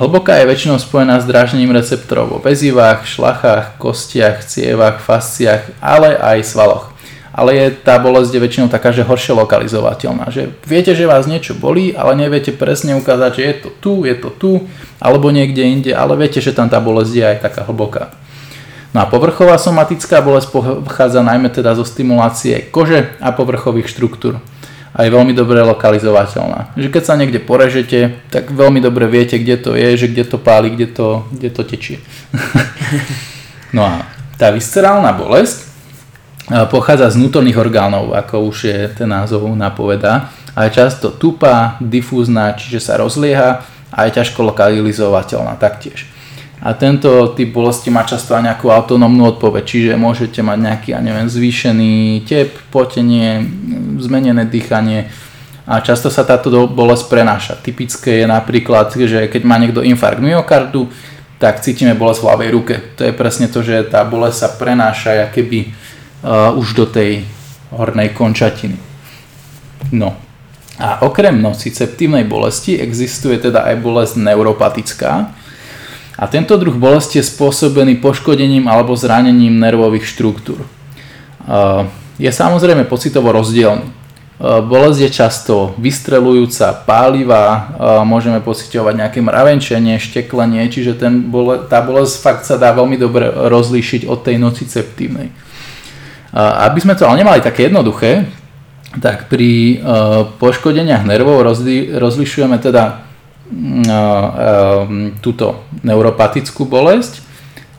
Hlboká 0.00 0.40
je 0.40 0.48
väčšinou 0.48 0.80
spojená 0.80 1.20
s 1.20 1.28
dráždením 1.28 1.76
receptorov 1.76 2.32
vo 2.32 2.38
väzivách, 2.40 3.04
šlachách, 3.04 3.76
kostiach, 3.76 4.48
cievach, 4.48 4.96
fasciách, 4.96 5.76
ale 5.76 6.16
aj 6.16 6.40
svaloch. 6.40 6.88
Ale 7.36 7.52
je, 7.52 7.66
tá 7.84 8.00
bolesť 8.00 8.32
je 8.32 8.40
väčšinou 8.40 8.72
taká, 8.72 8.96
že 8.96 9.04
horšie 9.04 9.36
lokalizovateľná. 9.36 10.32
Že 10.32 10.56
viete, 10.64 10.96
že 10.96 11.04
vás 11.04 11.28
niečo 11.28 11.52
bolí, 11.52 11.92
ale 11.92 12.16
neviete 12.16 12.48
presne 12.48 12.96
ukázať, 12.96 13.30
že 13.36 13.42
je 13.44 13.54
to 13.60 13.68
tu, 13.76 13.92
je 14.08 14.16
to 14.16 14.32
tu, 14.32 14.52
alebo 15.04 15.28
niekde 15.28 15.60
inde, 15.68 15.92
ale 15.92 16.16
viete, 16.16 16.40
že 16.40 16.56
tam 16.56 16.72
tá 16.72 16.80
bolesť 16.80 17.12
je 17.12 17.24
aj 17.36 17.38
taká 17.44 17.68
hlboká. 17.68 18.16
No 18.96 19.04
a 19.04 19.06
povrchová 19.06 19.60
somatická 19.60 20.24
bolesť 20.24 20.48
pochádza 20.80 21.20
najmä 21.20 21.52
teda 21.52 21.76
zo 21.76 21.84
stimulácie 21.84 22.72
kože 22.72 23.12
a 23.20 23.36
povrchových 23.36 23.92
štruktúr 23.92 24.40
a 24.90 25.06
je 25.06 25.14
veľmi 25.14 25.30
dobre 25.32 25.62
lokalizovateľná. 25.62 26.74
Že 26.74 26.88
keď 26.90 27.02
sa 27.06 27.14
niekde 27.14 27.38
porežete, 27.38 28.18
tak 28.30 28.50
veľmi 28.50 28.82
dobre 28.82 29.06
viete, 29.06 29.38
kde 29.38 29.56
to 29.58 29.70
je, 29.78 29.88
že 29.94 30.06
kde 30.10 30.24
to 30.26 30.38
páli, 30.42 30.74
kde 30.74 30.90
to, 30.90 31.08
kde 31.30 31.50
to 31.54 31.62
tečie. 31.62 31.98
no 33.76 33.86
a 33.86 34.02
tá 34.34 34.50
viscerálna 34.50 35.14
bolesť 35.14 35.70
a, 36.50 36.66
pochádza 36.66 37.14
z 37.14 37.22
vnútorných 37.22 37.58
orgánov, 37.58 38.18
ako 38.18 38.50
už 38.50 38.56
je 38.66 38.78
ten 38.98 39.06
názov 39.06 39.46
napovedá, 39.54 40.34
a 40.58 40.66
je 40.66 40.82
často 40.82 41.14
tupá, 41.14 41.78
difúzna, 41.78 42.58
čiže 42.58 42.82
sa 42.82 42.98
rozlieha 42.98 43.62
a 43.94 43.98
je 44.06 44.18
ťažko 44.18 44.42
lokalizovateľná 44.50 45.54
taktiež. 45.54 46.10
A 46.60 46.76
tento 46.76 47.32
typ 47.32 47.56
bolesti 47.56 47.88
má 47.88 48.04
často 48.04 48.36
aj 48.36 48.44
nejakú 48.44 48.68
autonómnu 48.68 49.32
odpoveď, 49.32 49.64
čiže 49.64 49.92
môžete 49.96 50.44
mať 50.44 50.58
nejaký, 50.60 50.88
ja 50.92 51.00
neviem, 51.00 51.24
zvýšený 51.24 52.28
tep, 52.28 52.52
potenie, 52.68 53.40
zmenené 53.96 54.44
dýchanie 54.44 55.08
a 55.64 55.80
často 55.80 56.12
sa 56.12 56.20
táto 56.20 56.52
bolesť 56.68 57.08
prenáša. 57.08 57.54
Typické 57.56 58.20
je 58.20 58.26
napríklad, 58.28 58.92
že 58.92 59.24
keď 59.32 59.42
má 59.48 59.56
niekto 59.56 59.80
infarkt 59.80 60.20
myokardu, 60.20 60.92
tak 61.40 61.64
cítime 61.64 61.96
bolesť 61.96 62.20
v 62.20 62.28
ľavej 62.28 62.50
ruke. 62.52 62.74
To 63.00 63.08
je 63.08 63.16
presne 63.16 63.48
to, 63.48 63.64
že 63.64 63.88
tá 63.88 64.04
bolesť 64.04 64.36
sa 64.36 64.48
prenáša 64.60 65.32
keby 65.32 65.72
uh, 66.20 66.52
už 66.52 66.76
do 66.76 66.84
tej 66.84 67.24
hornej 67.72 68.12
končatiny. 68.12 68.76
No. 69.96 70.12
A 70.76 71.00
okrem 71.08 71.40
nociceptívnej 71.40 72.28
bolesti 72.28 72.76
existuje 72.76 73.40
teda 73.40 73.64
aj 73.64 73.80
bolesť 73.80 74.14
neuropatická, 74.20 75.32
a 76.20 76.28
tento 76.28 76.52
druh 76.60 76.76
bolesti 76.76 77.16
je 77.16 77.24
spôsobený 77.24 78.04
poškodením 78.04 78.68
alebo 78.68 78.92
zranením 78.92 79.56
nervových 79.56 80.04
štruktúr. 80.04 80.60
Je 82.20 82.28
samozrejme 82.28 82.84
pocitovo 82.84 83.32
rozdielný. 83.32 83.88
Uh, 84.40 84.64
Bolesť 84.64 85.00
je 85.04 85.10
často 85.12 85.54
vystrelujúca, 85.76 86.72
pálivá, 86.88 87.44
uh, 87.44 87.64
môžeme 88.08 88.40
pociťovať 88.40 88.94
nejaké 88.96 89.20
mravenčenie, 89.20 90.00
šteklenie, 90.00 90.64
čiže 90.72 90.96
ten 90.96 91.28
bole, 91.28 91.68
tá 91.68 91.84
bolesť 91.84 92.14
fakt 92.24 92.44
sa 92.48 92.56
dá 92.56 92.72
veľmi 92.72 92.96
dobre 92.96 93.28
rozlíšiť 93.28 94.08
od 94.08 94.24
tej 94.24 94.40
nociceptívnej. 94.40 95.28
Uh, 96.32 96.64
Aby 96.64 96.80
sme 96.80 96.96
to 96.96 97.04
ale 97.04 97.20
nemali 97.20 97.44
také 97.44 97.68
jednoduché, 97.68 98.32
tak 98.96 99.28
pri 99.28 99.84
poškodeniach 100.40 101.04
nervov 101.06 101.44
rozli, 101.46 101.92
rozlišujeme 101.94 102.58
teda 102.58 103.09
túto 105.18 105.66
neuropatickú 105.82 106.64
bolesť, 106.70 107.20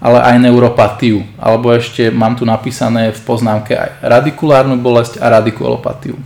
ale 0.02 0.20
aj 0.20 0.36
neuropatiu. 0.42 1.24
Alebo 1.40 1.72
ešte 1.72 2.12
mám 2.12 2.36
tu 2.36 2.44
napísané 2.44 3.16
v 3.16 3.22
poznámke 3.24 3.78
aj 3.78 4.02
radikulárnu 4.04 4.76
bolesť 4.82 5.22
a 5.24 5.32
radikulopatiu. 5.40 6.20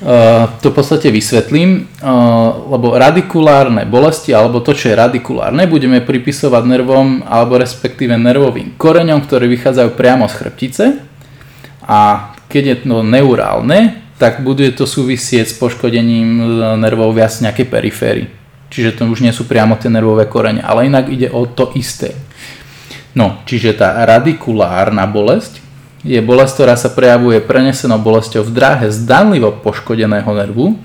Uh, 0.00 0.48
to 0.64 0.72
v 0.72 0.80
podstate 0.80 1.12
vysvetlím, 1.12 1.84
uh, 2.00 2.72
lebo 2.72 2.96
radikulárne 2.96 3.84
bolesti, 3.84 4.32
alebo 4.32 4.64
to, 4.64 4.72
čo 4.72 4.88
je 4.88 4.96
radikulárne, 4.96 5.68
budeme 5.68 6.00
pripisovať 6.00 6.64
nervom, 6.64 7.20
alebo 7.28 7.60
respektíve 7.60 8.16
nervovým 8.16 8.80
koreňom, 8.80 9.20
ktoré 9.28 9.44
vychádzajú 9.52 9.92
priamo 10.00 10.24
z 10.24 10.34
chrbtice. 10.40 10.84
A 11.84 12.32
keď 12.48 12.62
je 12.64 12.76
to 12.88 13.04
neurálne, 13.04 14.00
tak 14.20 14.44
bude 14.44 14.68
to 14.76 14.84
súvisieť 14.84 15.48
s 15.48 15.56
poškodením 15.56 16.28
e, 16.36 16.44
nervov 16.76 17.16
viac 17.16 17.32
nejakej 17.40 17.66
periférii. 17.72 18.28
Čiže 18.68 19.00
to 19.00 19.08
už 19.08 19.24
nie 19.24 19.32
sú 19.32 19.48
priamo 19.48 19.80
tie 19.80 19.88
nervové 19.88 20.28
korene, 20.28 20.60
ale 20.60 20.92
inak 20.92 21.08
ide 21.08 21.32
o 21.32 21.48
to 21.48 21.72
isté. 21.72 22.12
No, 23.16 23.40
čiže 23.48 23.80
tá 23.80 24.04
radikulárna 24.04 25.08
bolesť 25.08 25.58
je 26.04 26.20
bolesť, 26.20 26.52
ktorá 26.60 26.74
sa 26.76 26.92
prejavuje 26.92 27.40
prenesenou 27.40 27.96
bolesťou 27.96 28.44
v 28.44 28.54
dráhe 28.54 28.86
zdanlivo 28.92 29.56
poškodeného 29.56 30.30
nervu, 30.36 30.76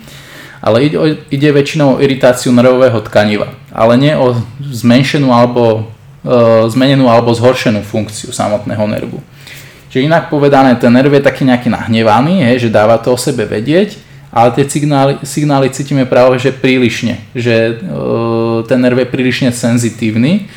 ale 0.64 0.88
ide, 0.88 0.98
o, 0.98 1.06
ide 1.30 1.50
väčšinou 1.52 2.00
o 2.00 2.02
iritáciu 2.02 2.56
nervového 2.56 3.04
tkaniva, 3.04 3.54
ale 3.70 4.00
nie 4.00 4.16
o 4.16 4.34
zmenšenú 4.64 5.30
alebo 5.30 5.92
e, 6.24 6.72
zmenenú 6.72 7.12
alebo 7.12 7.36
zhoršenú 7.36 7.84
funkciu 7.84 8.32
samotného 8.32 8.88
nervu. 8.88 9.20
Čiže 9.96 10.12
inak 10.12 10.28
povedané, 10.28 10.76
ten 10.76 10.92
nerv 10.92 11.08
je 11.16 11.24
taký 11.24 11.48
nejaký 11.48 11.72
nahnevaný, 11.72 12.44
hej, 12.44 12.68
že 12.68 12.76
dáva 12.76 13.00
to 13.00 13.16
o 13.16 13.18
sebe 13.18 13.48
vedieť, 13.48 13.96
ale 14.28 14.52
tie 14.52 14.68
signály, 14.68 15.24
signály 15.24 15.72
cítime 15.72 16.04
práve 16.04 16.36
že 16.36 16.52
prílišne, 16.52 17.32
že 17.32 17.80
uh, 17.80 18.60
ten 18.68 18.84
nerv 18.84 19.00
je 19.00 19.08
prílišne 19.08 19.56
senzitívny 19.56 20.52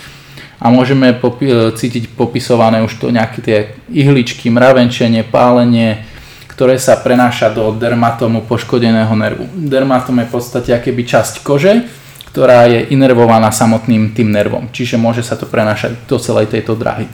a 0.59 0.75
môžeme 0.75 1.15
popi- 1.15 1.71
cítiť 1.71 2.19
popisované 2.19 2.83
už 2.83 2.99
to 2.99 3.15
nejaké 3.15 3.39
tie 3.39 3.59
ihličky, 3.95 4.51
mravenčenie, 4.51 5.23
pálenie, 5.23 6.03
ktoré 6.51 6.75
sa 6.75 6.99
prenáša 6.99 7.55
do 7.55 7.71
dermatomu 7.79 8.43
poškodeného 8.43 9.15
nervu. 9.15 9.47
Dermatom 9.55 10.19
je 10.19 10.27
v 10.27 10.35
podstate 10.35 10.75
akéby 10.75 11.07
časť 11.07 11.47
kože, 11.47 11.87
ktorá 12.35 12.67
je 12.67 12.91
inervovaná 12.91 13.55
samotným 13.55 14.19
tým 14.19 14.35
nervom, 14.35 14.67
čiže 14.75 14.99
môže 14.99 15.23
sa 15.23 15.39
to 15.39 15.47
prenášať 15.47 15.95
do 16.11 16.19
celej 16.19 16.51
tejto 16.51 16.75
drahy. 16.75 17.07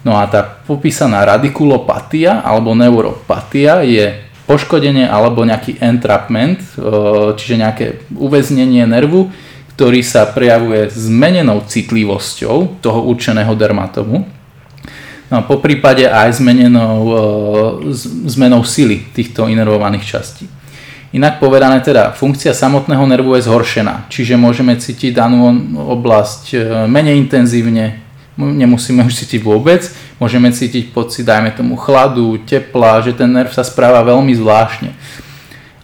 No 0.00 0.16
a 0.16 0.24
tá 0.24 0.40
popísaná 0.64 1.24
radikulopatia 1.28 2.40
alebo 2.40 2.72
neuropatia 2.72 3.84
je 3.84 4.16
poškodenie 4.48 5.06
alebo 5.06 5.46
nejaký 5.46 5.78
entrapment, 5.78 6.58
e, 6.74 7.36
čiže 7.36 7.60
nejaké 7.60 7.86
uväznenie 8.16 8.82
nervu, 8.88 9.30
ktorý 9.76 10.02
sa 10.02 10.26
prejavuje 10.26 10.90
zmenenou 10.90 11.62
citlivosťou 11.68 12.82
toho 12.82 13.00
určeného 13.06 13.52
dermatomu. 13.54 14.26
No 15.30 15.34
a 15.38 15.46
po 15.46 15.62
prípade 15.62 16.08
aj 16.10 16.42
zmenenou, 16.42 16.98
e, 17.06 17.94
zmenou 18.26 18.66
sily 18.66 19.06
týchto 19.14 19.46
inervovaných 19.46 20.02
častí. 20.02 20.50
Inak 21.10 21.42
povedané 21.42 21.82
teda, 21.82 22.14
funkcia 22.14 22.54
samotného 22.54 23.02
nervu 23.06 23.34
je 23.34 23.46
zhoršená, 23.46 24.10
čiže 24.10 24.38
môžeme 24.38 24.78
cítiť 24.78 25.14
danú 25.14 25.46
oblasť 25.78 26.42
e, 26.54 26.56
menej 26.90 27.18
intenzívne, 27.18 28.09
nemusíme 28.36 29.02
už 29.06 29.14
cítiť 29.24 29.40
vôbec, 29.42 29.86
môžeme 30.22 30.52
cítiť 30.52 30.94
pocit, 30.94 31.26
dajme 31.26 31.50
tomu, 31.54 31.74
chladu, 31.74 32.38
tepla, 32.46 33.02
že 33.02 33.16
ten 33.16 33.30
nerv 33.30 33.50
sa 33.50 33.66
správa 33.66 34.04
veľmi 34.06 34.34
zvláštne. 34.36 34.92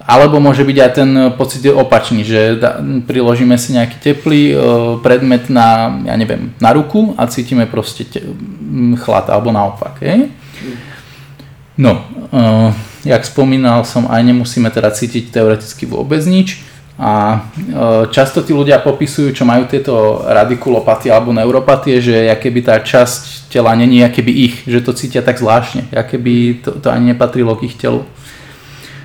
Alebo 0.06 0.38
môže 0.38 0.62
byť 0.62 0.78
aj 0.78 0.90
ten 0.94 1.11
pocit 1.35 1.66
opačný, 1.66 2.22
že 2.22 2.62
da, 2.62 2.78
priložíme 2.78 3.59
si 3.59 3.74
nejaký 3.74 3.98
teplý 3.98 4.42
e, 4.54 4.56
predmet 5.02 5.50
na, 5.50 5.98
ja 6.06 6.14
neviem, 6.14 6.54
na 6.62 6.70
ruku 6.70 7.18
a 7.18 7.26
cítime 7.26 7.66
proste 7.66 8.06
te, 8.06 8.22
chlad, 9.02 9.26
alebo 9.26 9.50
naopak. 9.50 9.98
Je? 9.98 10.30
No, 11.74 12.06
e, 12.30 12.70
jak 13.02 13.26
spomínal 13.26 13.82
som, 13.82 14.06
aj 14.06 14.22
nemusíme 14.22 14.70
teda 14.70 14.94
cítiť 14.94 15.35
teoreticky 15.35 15.90
vôbec 15.90 16.22
nič. 16.22 16.62
A 16.96 17.12
e, 17.12 17.38
často 18.09 18.40
tí 18.40 18.56
ľudia 18.56 18.80
popisujú, 18.80 19.37
čo 19.37 19.44
majú 19.44 19.68
tieto 19.68 20.24
radikulopatie 20.24 21.12
alebo 21.12 21.28
neuropatie, 21.28 22.00
že 22.00 22.24
keby 22.40 22.64
tá 22.64 22.80
časť 22.80 23.52
tela 23.52 23.76
není 23.76 24.00
keby 24.00 24.32
ich, 24.32 24.54
že 24.64 24.80
to 24.80 24.96
cítia 24.96 25.20
tak 25.20 25.37
zvláštne, 25.37 25.92
keby 25.92 26.64
to, 26.64 26.80
to 26.80 26.88
ani 26.88 27.12
nepatrilo 27.12 27.52
k 27.61 27.68
ich 27.68 27.76
telu. 27.76 28.09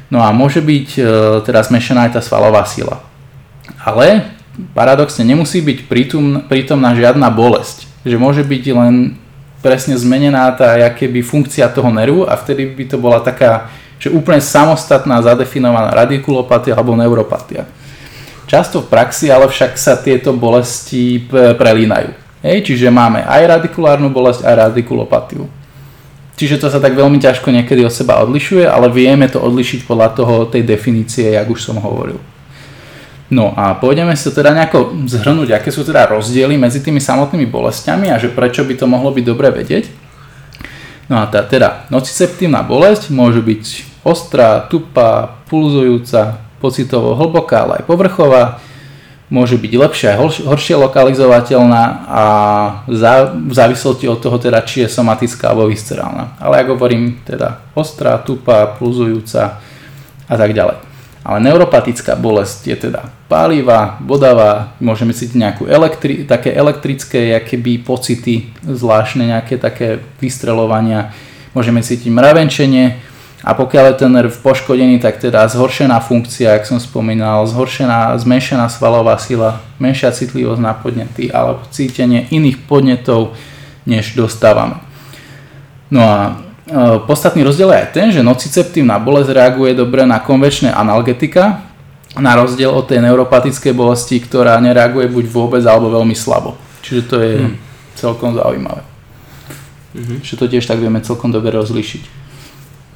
No 0.07 0.23
a 0.23 0.31
môže 0.31 0.63
byť 0.63 0.87
e, 0.95 1.01
teda 1.43 1.67
zmešaná 1.67 2.07
aj 2.07 2.19
tá 2.19 2.21
svalová 2.23 2.63
sila. 2.63 3.03
Ale 3.83 4.39
paradoxne 4.71 5.27
nemusí 5.27 5.59
byť 5.59 5.91
prítom, 5.91 6.47
prítomná 6.47 6.95
žiadna 6.95 7.27
bolesť. 7.27 7.91
Že 8.07 8.15
môže 8.19 8.43
byť 8.47 8.63
len 8.71 9.19
presne 9.59 9.99
zmenená 9.99 10.47
tá 10.55 10.79
keby 10.95 11.27
funkcia 11.27 11.67
toho 11.67 11.91
nervu 11.91 12.23
a 12.23 12.39
vtedy 12.39 12.71
by 12.71 12.83
to 12.87 12.97
bola 12.97 13.19
taká, 13.19 13.67
že 13.99 14.07
úplne 14.11 14.39
samostatná 14.39 15.19
zadefinovaná 15.19 15.91
radikulopatia 15.91 16.71
alebo 16.71 16.95
neuropatia. 16.95 17.67
Často 18.51 18.83
v 18.83 18.91
praxi 18.91 19.31
ale 19.31 19.47
však 19.47 19.79
sa 19.79 19.95
tieto 19.95 20.35
bolesti 20.35 21.23
prelínajú. 21.31 22.11
Hej, 22.43 22.67
čiže 22.67 22.91
máme 22.91 23.23
aj 23.23 23.47
radikulárnu 23.47 24.11
bolesť, 24.11 24.43
aj 24.43 24.67
radikulopatiu. 24.67 25.47
Čiže 26.35 26.59
to 26.59 26.67
sa 26.67 26.83
tak 26.83 26.91
veľmi 26.99 27.15
ťažko 27.15 27.47
niekedy 27.47 27.87
od 27.87 27.95
seba 27.95 28.19
odlišuje, 28.19 28.67
ale 28.67 28.91
vieme 28.91 29.31
to 29.31 29.39
odlišiť 29.39 29.87
podľa 29.87 30.09
toho 30.19 30.35
tej 30.51 30.67
definície, 30.67 31.31
jak 31.31 31.47
už 31.47 31.63
som 31.63 31.79
hovoril. 31.79 32.19
No 33.31 33.55
a 33.55 33.71
pôjdeme 33.79 34.11
sa 34.19 34.35
teda 34.35 34.51
nejako 34.51 35.07
zhrnúť, 35.07 35.55
aké 35.55 35.71
sú 35.71 35.87
teda 35.87 36.11
rozdiely 36.11 36.59
medzi 36.59 36.83
tými 36.83 36.99
samotnými 36.99 37.47
bolestiami 37.47 38.11
a 38.11 38.19
že 38.19 38.35
prečo 38.35 38.67
by 38.67 38.75
to 38.75 38.83
mohlo 38.83 39.15
byť 39.15 39.23
dobre 39.23 39.47
vedieť. 39.47 39.87
No 41.07 41.23
a 41.23 41.29
tá, 41.31 41.39
teda 41.47 41.87
nociceptívna 41.87 42.67
bolesť 42.67 43.15
môže 43.15 43.39
byť 43.39 43.63
ostrá, 44.03 44.67
tupá, 44.67 45.39
pulzujúca, 45.47 46.50
pocitovo 46.61 47.17
hlboká, 47.17 47.65
ale 47.65 47.73
aj 47.81 47.89
povrchová, 47.89 48.61
môže 49.31 49.55
byť 49.55 49.73
lepšia 49.79 50.09
a 50.13 50.19
horšie 50.21 50.75
lokalizovateľná 50.75 51.83
a 52.03 52.23
v 52.83 53.53
závislosti 53.55 54.05
od 54.11 54.19
toho 54.19 54.35
teda, 54.35 54.59
či 54.67 54.83
je 54.83 54.91
somatická 54.91 55.55
alebo 55.55 55.71
viscerálna. 55.71 56.35
Ale 56.35 56.61
ako 56.61 56.75
hovorím, 56.75 57.23
teda 57.23 57.63
ostrá, 57.71 58.19
tupá, 58.19 58.75
pluzujúca 58.75 59.63
a 60.27 60.35
tak 60.35 60.51
ďalej. 60.51 60.83
Ale 61.21 61.37
neuropatická 61.47 62.19
bolesť 62.19 62.75
je 62.75 62.77
teda 62.91 63.07
pálivá, 63.31 63.95
bodavá, 64.03 64.75
môžeme 64.83 65.15
cítiť 65.15 65.37
nejakú 65.39 65.63
elektri- 65.69 66.27
také 66.27 66.51
elektrické 66.51 67.39
keby 67.39 67.87
pocity, 67.87 68.51
zvláštne 68.67 69.31
nejaké 69.31 69.55
také 69.55 70.03
vystrelovania, 70.19 71.15
môžeme 71.55 71.79
cítiť 71.79 72.11
mravenčenie, 72.11 73.10
a 73.41 73.57
pokiaľ 73.57 73.85
je 73.89 73.99
ten 74.05 74.11
nerv 74.13 74.29
poškodený, 74.45 75.01
tak 75.01 75.17
teda 75.17 75.49
zhoršená 75.49 75.97
funkcia, 75.97 76.61
ako 76.61 76.77
som 76.77 76.79
spomínal, 76.79 77.41
zhoršená, 77.49 78.13
zmenšená 78.21 78.69
svalová 78.69 79.17
sila, 79.17 79.65
menšia 79.81 80.13
citlivosť 80.13 80.61
na 80.61 80.77
podnety 80.77 81.33
alebo 81.33 81.65
cítenie 81.73 82.29
iných 82.29 82.69
podnetov, 82.69 83.33
než 83.89 84.13
dostávame. 84.13 84.77
No 85.89 86.05
a 86.05 86.17
e, 86.69 87.01
podstatný 87.01 87.41
rozdiel 87.41 87.73
je 87.73 87.81
aj 87.81 87.89
ten, 87.89 88.07
že 88.13 88.21
nociceptívna 88.21 89.01
bolesť 89.01 89.33
reaguje 89.33 89.73
dobre 89.73 90.05
na 90.05 90.21
konvečné 90.21 90.69
analgetika, 90.69 91.65
na 92.13 92.37
rozdiel 92.37 92.69
od 92.69 92.85
tej 92.85 93.01
neuropatickej 93.01 93.73
bolesti, 93.73 94.21
ktorá 94.21 94.61
nereaguje 94.61 95.09
buď 95.09 95.25
vôbec 95.33 95.65
alebo 95.65 95.89
veľmi 95.89 96.13
slabo. 96.13 96.61
Čiže 96.85 97.01
to 97.09 97.15
je 97.17 97.33
hmm. 97.41 97.57
celkom 97.97 98.37
zaujímavé. 98.37 98.85
Mm-hmm. 99.91 100.17
Že 100.23 100.33
to 100.39 100.45
tiež 100.47 100.65
tak 100.67 100.79
vieme 100.79 101.03
celkom 101.03 101.35
dobre 101.35 101.51
rozlíšiť. 101.51 102.20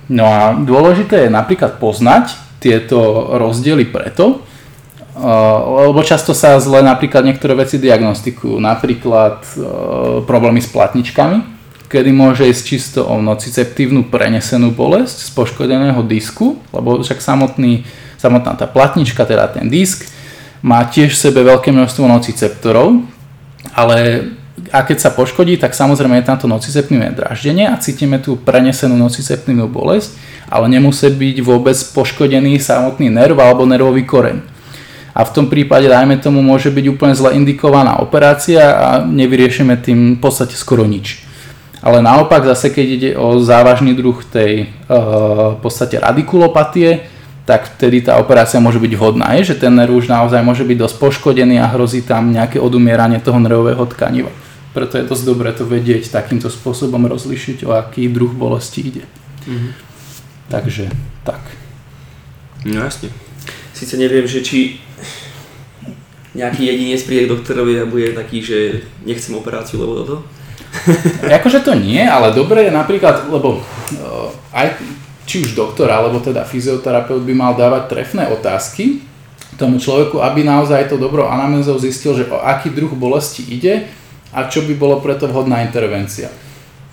No 0.09 0.23
a 0.29 0.53
dôležité 0.53 1.25
je 1.25 1.33
napríklad 1.33 1.81
poznať 1.81 2.37
tieto 2.61 3.31
rozdiely 3.37 3.89
preto, 3.89 4.45
lebo 5.79 6.03
často 6.03 6.35
sa 6.35 6.59
zle 6.59 6.83
napríklad 6.83 7.23
niektoré 7.23 7.55
veci 7.55 7.79
diagnostikujú, 7.79 8.59
napríklad 8.59 9.47
problémy 10.27 10.59
s 10.59 10.69
platničkami, 10.69 11.55
kedy 11.87 12.09
môže 12.11 12.43
ísť 12.43 12.63
čisto 12.65 12.99
o 13.07 13.23
nociceptívnu 13.23 14.11
prenesenú 14.11 14.75
bolesť 14.75 15.25
z 15.25 15.29
poškodeného 15.31 16.03
disku, 16.03 16.59
lebo 16.75 16.99
však 16.99 17.23
samotný, 17.23 17.87
samotná 18.19 18.59
tá 18.59 18.67
platnička, 18.67 19.23
teda 19.23 19.47
ten 19.47 19.71
disk, 19.71 20.03
má 20.65 20.83
tiež 20.83 21.13
v 21.13 21.21
sebe 21.29 21.45
veľké 21.45 21.71
množstvo 21.71 22.09
nociceptorov, 22.09 23.05
ale 23.71 24.29
a 24.71 24.87
keď 24.87 24.97
sa 25.03 25.11
poškodí, 25.11 25.59
tak 25.59 25.75
samozrejme 25.75 26.15
je 26.23 26.27
tam 26.31 26.39
to 26.39 26.47
nociceptívne 26.47 27.11
draždenie 27.11 27.67
a 27.67 27.75
cítime 27.75 28.23
tú 28.23 28.39
prenesenú 28.39 28.95
nociceptívnu 28.95 29.67
bolesť, 29.67 30.15
ale 30.47 30.71
nemusí 30.71 31.11
byť 31.11 31.37
vôbec 31.43 31.75
poškodený 31.75 32.55
samotný 32.63 33.11
nerv 33.11 33.35
alebo 33.35 33.67
nervový 33.67 34.07
koreň. 34.07 34.39
A 35.15 35.23
v 35.23 35.31
tom 35.31 35.47
prípade, 35.47 35.87
dajme 35.87 36.19
tomu, 36.19 36.43
môže 36.43 36.71
byť 36.71 36.85
úplne 36.91 37.15
zle 37.15 37.35
indikovaná 37.35 38.03
operácia 38.03 38.63
a 38.75 38.87
nevyriešime 39.03 39.79
tým 39.79 39.99
v 40.15 40.21
podstate 40.23 40.55
skoro 40.59 40.83
nič. 40.83 41.23
Ale 41.79 42.03
naopak 42.03 42.43
zase, 42.43 42.71
keď 42.71 42.87
ide 42.87 43.11
o 43.15 43.39
závažný 43.39 43.95
druh 43.95 44.19
tej 44.27 44.71
uh, 44.87 45.55
v 45.55 45.59
podstate 45.63 45.99
radikulopatie, 45.99 47.07
tak 47.45 47.77
vtedy 47.77 48.01
tá 48.01 48.17
operácia 48.17 48.57
môže 48.57 48.81
byť 48.81 48.91
vhodná. 48.97 49.37
Je, 49.39 49.53
že 49.53 49.59
ten 49.61 49.71
nerv 49.71 49.93
už 49.93 50.09
naozaj 50.09 50.41
môže 50.41 50.65
byť 50.65 50.77
dosť 50.81 50.95
poškodený 50.97 51.61
a 51.61 51.69
hrozí 51.71 52.01
tam 52.01 52.33
nejaké 52.33 52.57
odumieranie 52.57 53.21
toho 53.21 53.37
nervového 53.37 53.85
tkaniva. 53.85 54.33
Preto 54.75 54.99
je 54.99 55.07
dosť 55.07 55.23
dobré 55.23 55.55
to 55.55 55.63
vedieť 55.63 56.11
takýmto 56.11 56.51
spôsobom 56.51 57.07
rozlišiť, 57.07 57.63
o 57.63 57.71
aký 57.71 58.11
druh 58.11 58.35
bolesti 58.35 58.83
ide. 58.83 59.03
Mm-hmm. 59.47 59.71
Takže 60.51 60.91
tak. 61.23 61.39
No 62.67 62.83
jasne. 62.83 63.07
Sice 63.71 63.95
neviem, 63.95 64.27
že 64.27 64.43
či 64.43 64.83
nejaký 66.35 66.67
jedinec 66.67 67.01
príde 67.07 67.25
k 67.25 67.33
doktorovi 67.39 67.79
a 67.79 67.87
bude 67.87 68.11
taký, 68.11 68.43
že 68.43 68.83
nechcem 69.07 69.31
operáciu, 69.39 69.79
lebo 69.79 70.03
toto? 70.03 70.15
akože 71.39 71.63
to 71.63 71.71
nie, 71.79 72.03
ale 72.03 72.35
dobre 72.35 72.67
je 72.67 72.71
napríklad, 72.75 73.31
lebo 73.31 73.63
uh, 73.63 74.27
aj 74.51 74.75
či 75.23 75.41
už 75.41 75.55
doktor, 75.55 75.87
alebo 75.87 76.19
teda 76.19 76.43
fyzioterapeut 76.43 77.23
by 77.23 77.33
mal 77.33 77.55
dávať 77.55 77.87
trefné 77.87 78.27
otázky 78.27 79.01
tomu 79.55 79.79
človeku, 79.79 80.19
aby 80.19 80.43
naozaj 80.43 80.91
to 80.91 80.99
dobrou 80.99 81.31
anamnézou 81.31 81.79
zistil, 81.79 82.11
že 82.11 82.27
o 82.27 82.43
aký 82.43 82.69
druh 82.69 82.91
bolesti 82.91 83.41
ide 83.47 83.87
a 84.35 84.51
čo 84.51 84.67
by 84.67 84.75
bolo 84.75 84.99
preto 84.99 85.31
vhodná 85.31 85.63
intervencia. 85.63 86.27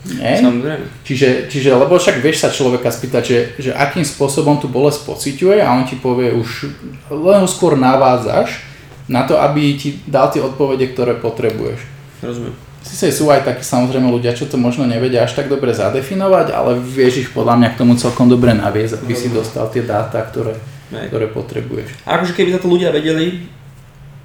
Nie? 0.02 0.38
Samozrejme. 0.42 0.86
Čiže, 1.06 1.46
čiže, 1.46 1.74
lebo 1.74 1.94
však 1.94 2.18
vieš 2.18 2.42
sa 2.42 2.50
človeka 2.50 2.90
spýtať, 2.90 3.22
že, 3.22 3.38
že 3.58 3.70
akým 3.70 4.02
spôsobom 4.02 4.58
tú 4.58 4.66
bolesť 4.66 5.06
pociťuje 5.06 5.62
a 5.62 5.74
on 5.74 5.86
ti 5.86 5.94
povie 5.94 6.34
už, 6.34 6.70
len 7.10 7.38
ho 7.42 7.48
skôr 7.50 7.78
navádzaš 7.78 8.66
na 9.06 9.22
to, 9.26 9.38
aby 9.38 9.78
ti 9.78 10.02
dal 10.06 10.30
tie 10.30 10.42
odpovede, 10.42 10.90
ktoré 10.90 11.18
potrebuješ. 11.18 11.78
Rozumiem. 12.22 12.54
Sice 12.82 13.14
sú 13.14 13.30
aj 13.30 13.46
takí 13.46 13.62
samozrejme 13.62 14.10
ľudia, 14.10 14.34
čo 14.34 14.50
to 14.50 14.58
možno 14.58 14.82
nevedia 14.90 15.22
až 15.22 15.38
tak 15.38 15.46
dobre 15.46 15.70
zadefinovať, 15.70 16.50
ale 16.50 16.82
vieš 16.82 17.22
ich 17.22 17.30
podľa 17.30 17.62
mňa 17.62 17.68
k 17.70 17.78
tomu 17.78 17.94
celkom 17.94 18.26
dobre 18.26 18.50
naviesť, 18.58 19.06
aby 19.06 19.14
si 19.14 19.30
dostal 19.30 19.70
tie 19.70 19.86
dáta, 19.86 20.18
ktoré, 20.18 20.58
Hej. 20.90 21.14
ktoré 21.14 21.30
potrebuješ. 21.30 21.94
A 22.02 22.18
akože 22.18 22.34
keby 22.34 22.58
to 22.58 22.66
ľudia 22.66 22.90
vedeli, 22.90 23.46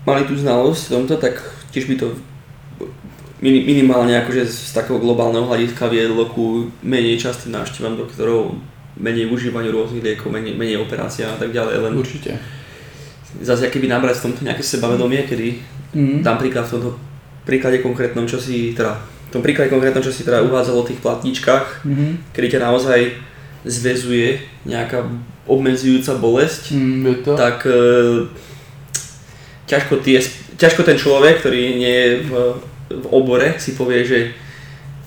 mali 0.09 0.25
tú 0.25 0.33
znalosť 0.33 0.89
v 0.89 0.93
tomto, 0.97 1.21
tak 1.21 1.37
tiež 1.69 1.85
by 1.85 1.95
to 2.01 2.17
minimálne 3.39 4.17
akože 4.17 4.43
z 4.43 4.73
takého 4.73 4.97
globálneho 4.97 5.45
hľadiska 5.45 5.85
viedlo 5.87 6.25
ku 6.25 6.45
menej 6.81 7.17
častým 7.17 7.53
návštevám 7.53 7.93
doktorov, 7.95 8.57
menej 8.97 9.27
užívaniu 9.27 9.69
rôznych 9.69 10.01
liekov, 10.01 10.29
menej, 10.29 10.53
menej 10.53 10.77
operáciám 10.79 11.31
a 11.31 11.37
tak 11.37 11.51
ďalej, 11.51 11.75
len 11.79 11.93
Určite. 11.95 12.33
zase 13.37 13.69
keby 13.69 13.85
nabrať 13.87 14.17
v 14.17 14.23
tomto 14.23 14.41
nejaké 14.43 14.63
sebavedomie, 14.63 15.21
kedy 15.23 15.77
Mm. 15.87 16.19
dám 16.19 16.35
príklad 16.35 16.65
v 16.65 16.73
tomto 16.73 16.89
príklade 17.43 17.79
konkrétnom, 17.79 18.25
čo 18.25 18.37
si 18.37 18.73
teda 18.73 18.97
v 18.97 19.31
tom 19.31 19.39
príklade 19.39 19.69
konkrétnom, 19.69 20.01
čo 20.01 20.11
si 20.11 20.23
teda 20.23 20.41
uvádzalo 20.41 20.81
o 20.81 20.85
tých 20.85 20.99
platničkách, 20.99 21.85
Mhm. 21.85 22.33
kedy 22.33 22.47
ťa 22.49 22.59
naozaj 22.61 22.99
zväzuje 23.63 24.35
nejaká 24.65 25.07
obmedzujúca 25.45 26.15
bolesť, 26.15 26.71
Mm, 26.71 27.23
to? 27.23 27.35
tak 27.35 27.63
e, 27.63 28.27
ťažko, 29.65 29.95
tie, 29.97 30.19
ťažko 30.55 30.81
ten 30.83 30.97
človek, 30.97 31.39
ktorý 31.39 31.75
nie 31.75 31.93
je 31.93 32.09
v, 32.23 32.31
v 32.89 33.05
obore, 33.11 33.59
si 33.59 33.75
povie, 33.75 34.03
že 34.05 34.19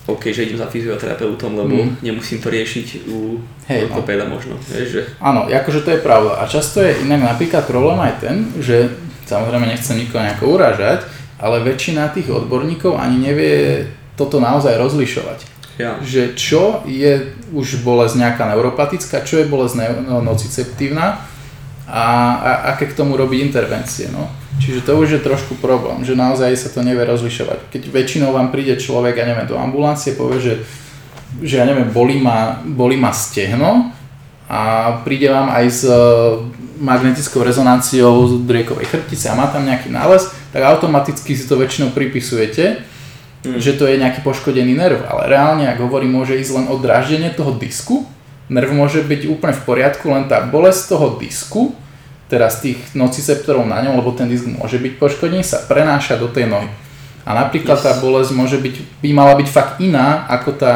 OK, 0.09 0.33
že 0.33 0.49
idem 0.49 0.57
za 0.57 0.65
fyzioterapeutom, 0.65 1.61
lebo 1.61 1.77
Mm. 1.77 1.93
nemusím 2.01 2.41
to 2.41 2.49
riešiť 2.49 3.05
u 3.05 3.37
Hej, 3.69 3.85
no. 3.85 4.01
ortopéda 4.01 4.25
možno. 4.25 4.57
Vieš, 4.57 4.87
že... 4.89 5.01
Áno, 5.21 5.45
akože 5.45 5.85
to 5.85 5.93
je 5.93 6.01
pravda. 6.01 6.41
A 6.41 6.49
často 6.49 6.81
je 6.81 7.05
inak 7.05 7.21
napríklad 7.21 7.69
problém 7.69 8.01
aj 8.01 8.13
ten, 8.17 8.35
že 8.57 8.89
samozrejme 9.29 9.69
nechcem 9.69 10.01
nikoho 10.01 10.25
nejako 10.25 10.57
uražať, 10.57 11.05
ale 11.37 11.61
väčšina 11.61 12.09
tých 12.17 12.33
odborníkov 12.33 12.97
ani 12.97 13.17
nevie 13.21 13.87
toto 14.17 14.41
naozaj 14.41 14.77
rozlišovať. 14.77 15.39
Ja. 15.77 15.97
Že 16.01 16.35
čo 16.35 16.81
je 16.85 17.31
už 17.53 17.81
bolesť 17.85 18.21
nejaká 18.21 18.49
neuropatická, 18.49 19.21
čo 19.25 19.41
je 19.41 19.49
bolesť 19.49 20.05
no, 20.05 20.21
nociceptívna 20.21 21.21
a, 21.87 22.05
a 22.41 22.51
aké 22.75 22.89
k 22.89 22.97
tomu 22.97 23.17
robiť 23.17 23.39
intervencie. 23.41 24.09
No. 24.09 24.29
Čiže 24.59 24.83
to 24.83 24.99
už 24.99 25.09
je 25.15 25.21
trošku 25.23 25.55
problém, 25.63 26.03
že 26.03 26.17
naozaj 26.17 26.51
sa 26.59 26.69
to 26.69 26.83
nevie 26.83 27.07
rozlišovať. 27.07 27.71
Keď 27.71 27.81
väčšinou 27.87 28.35
vám 28.35 28.51
príde 28.51 28.75
človek, 28.75 29.21
ja 29.21 29.25
neviem, 29.25 29.47
do 29.47 29.55
ambulancie, 29.55 30.17
povie, 30.17 30.43
že, 30.43 30.53
že 31.39 31.63
ja 31.63 31.65
neviem, 31.65 31.87
bolí 31.87 32.19
ma, 32.19 32.59
bolí 32.59 32.99
ma 32.99 33.15
stehno 33.15 33.95
a 34.51 34.59
príde 35.07 35.31
vám 35.31 35.47
aj 35.55 35.65
s 35.71 35.81
e, 35.87 35.95
magnetickou 36.83 37.47
rezonanciou 37.47 38.27
z 38.27 38.33
driekovej 38.43 38.91
chrbtice 38.91 39.31
a 39.31 39.39
má 39.39 39.47
tam 39.47 39.63
nejaký 39.63 39.87
nález, 39.87 40.27
tak 40.51 40.67
automaticky 40.67 41.31
si 41.31 41.47
to 41.47 41.55
väčšinou 41.55 41.95
pripisujete, 41.95 42.91
Mm. 43.41 43.57
že 43.57 43.73
to 43.73 43.89
je 43.89 43.97
nejaký 43.97 44.21
poškodený 44.21 44.77
nerv, 44.77 45.01
ale 45.09 45.25
reálne, 45.25 45.65
ak 45.65 45.81
hovorím, 45.81 46.21
môže 46.21 46.37
ísť 46.37 46.61
len 46.61 46.65
o 46.69 46.77
dráždenie 46.77 47.33
toho 47.33 47.57
disku, 47.57 48.05
nerv 48.53 48.69
môže 48.69 49.01
byť 49.01 49.25
úplne 49.33 49.57
v 49.57 49.65
poriadku, 49.65 50.05
len 50.13 50.29
tá 50.29 50.45
bolesť 50.45 50.93
toho 50.93 51.17
disku, 51.17 51.73
teraz 52.31 52.63
tých 52.63 52.79
nociceptorov 52.95 53.67
na 53.67 53.83
ňom, 53.83 53.99
lebo 53.99 54.15
ten 54.15 54.31
disk 54.31 54.47
môže 54.47 54.79
byť 54.79 54.93
poškodený, 54.95 55.43
sa 55.43 55.67
prenáša 55.67 56.15
do 56.15 56.31
tej 56.31 56.47
nohy. 56.47 56.71
A 57.27 57.35
napríklad 57.35 57.77
Yes. 57.77 57.85
tá 57.85 57.91
bolesť 57.99 58.31
môže 58.31 58.57
byť, 58.57 59.03
by 59.03 59.09
mala 59.11 59.35
byť 59.35 59.47
fakt 59.51 59.83
iná, 59.83 60.23
ako 60.31 60.55
tá, 60.55 60.75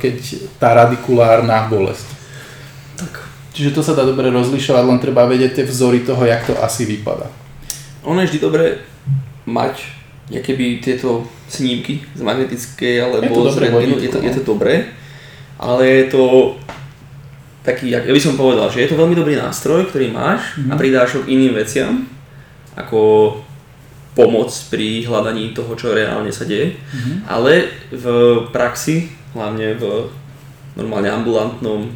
keď 0.00 0.16
tá 0.56 0.72
radikulárna 0.72 1.68
bolesť. 1.68 2.08
Tak. 2.96 3.12
Čiže 3.52 3.76
to 3.76 3.84
sa 3.84 3.92
dá 3.92 4.08
dobre 4.08 4.32
rozlišovať, 4.32 4.82
len 4.88 4.98
treba 4.98 5.28
vedieť 5.28 5.60
tie 5.60 5.64
vzory 5.68 6.02
toho, 6.02 6.24
jak 6.24 6.48
to 6.48 6.56
asi 6.58 6.88
vypadá. 6.88 7.28
Ono 8.08 8.18
je 8.24 8.32
vždy 8.32 8.38
dobré 8.40 8.82
mať 9.44 9.98
keby 10.28 10.84
tieto 10.84 11.24
snímky 11.48 12.04
z 12.12 12.20
magnetickej 12.20 12.94
Je 12.94 13.00
to 13.00 13.08
alebo 13.16 13.48
z 13.48 13.56
dobré 13.56 13.66
je 13.72 14.10
to, 14.12 14.18
je 14.20 14.32
no. 14.32 14.36
to 14.36 14.42
dobré, 14.44 14.74
ale 15.56 15.82
je 15.88 16.04
to 16.12 16.22
taký, 17.62 17.90
ja 17.90 18.00
by 18.00 18.20
som 18.20 18.36
povedal, 18.36 18.70
že 18.70 18.80
je 18.84 18.90
to 18.90 18.96
veľmi 18.96 19.14
dobrý 19.14 19.36
nástroj, 19.36 19.88
ktorý 19.88 20.10
máš 20.10 20.56
a 20.68 20.74
Mhm. 20.74 20.78
pridáš 20.78 21.18
ho 21.18 21.20
k 21.24 21.32
iným 21.34 21.54
veciam, 21.54 22.06
ako 22.74 23.00
pomoc 24.14 24.50
pri 24.70 25.06
hľadaní 25.06 25.54
toho, 25.54 25.74
čo 25.78 25.94
reálne 25.94 26.30
sa 26.34 26.42
deje, 26.44 26.74
Mhm. 26.74 27.12
ale 27.26 27.66
v 27.90 28.04
praxi, 28.50 29.08
hlavne 29.34 29.74
v 29.78 30.10
normálne 30.74 31.10
ambulantnom 31.10 31.90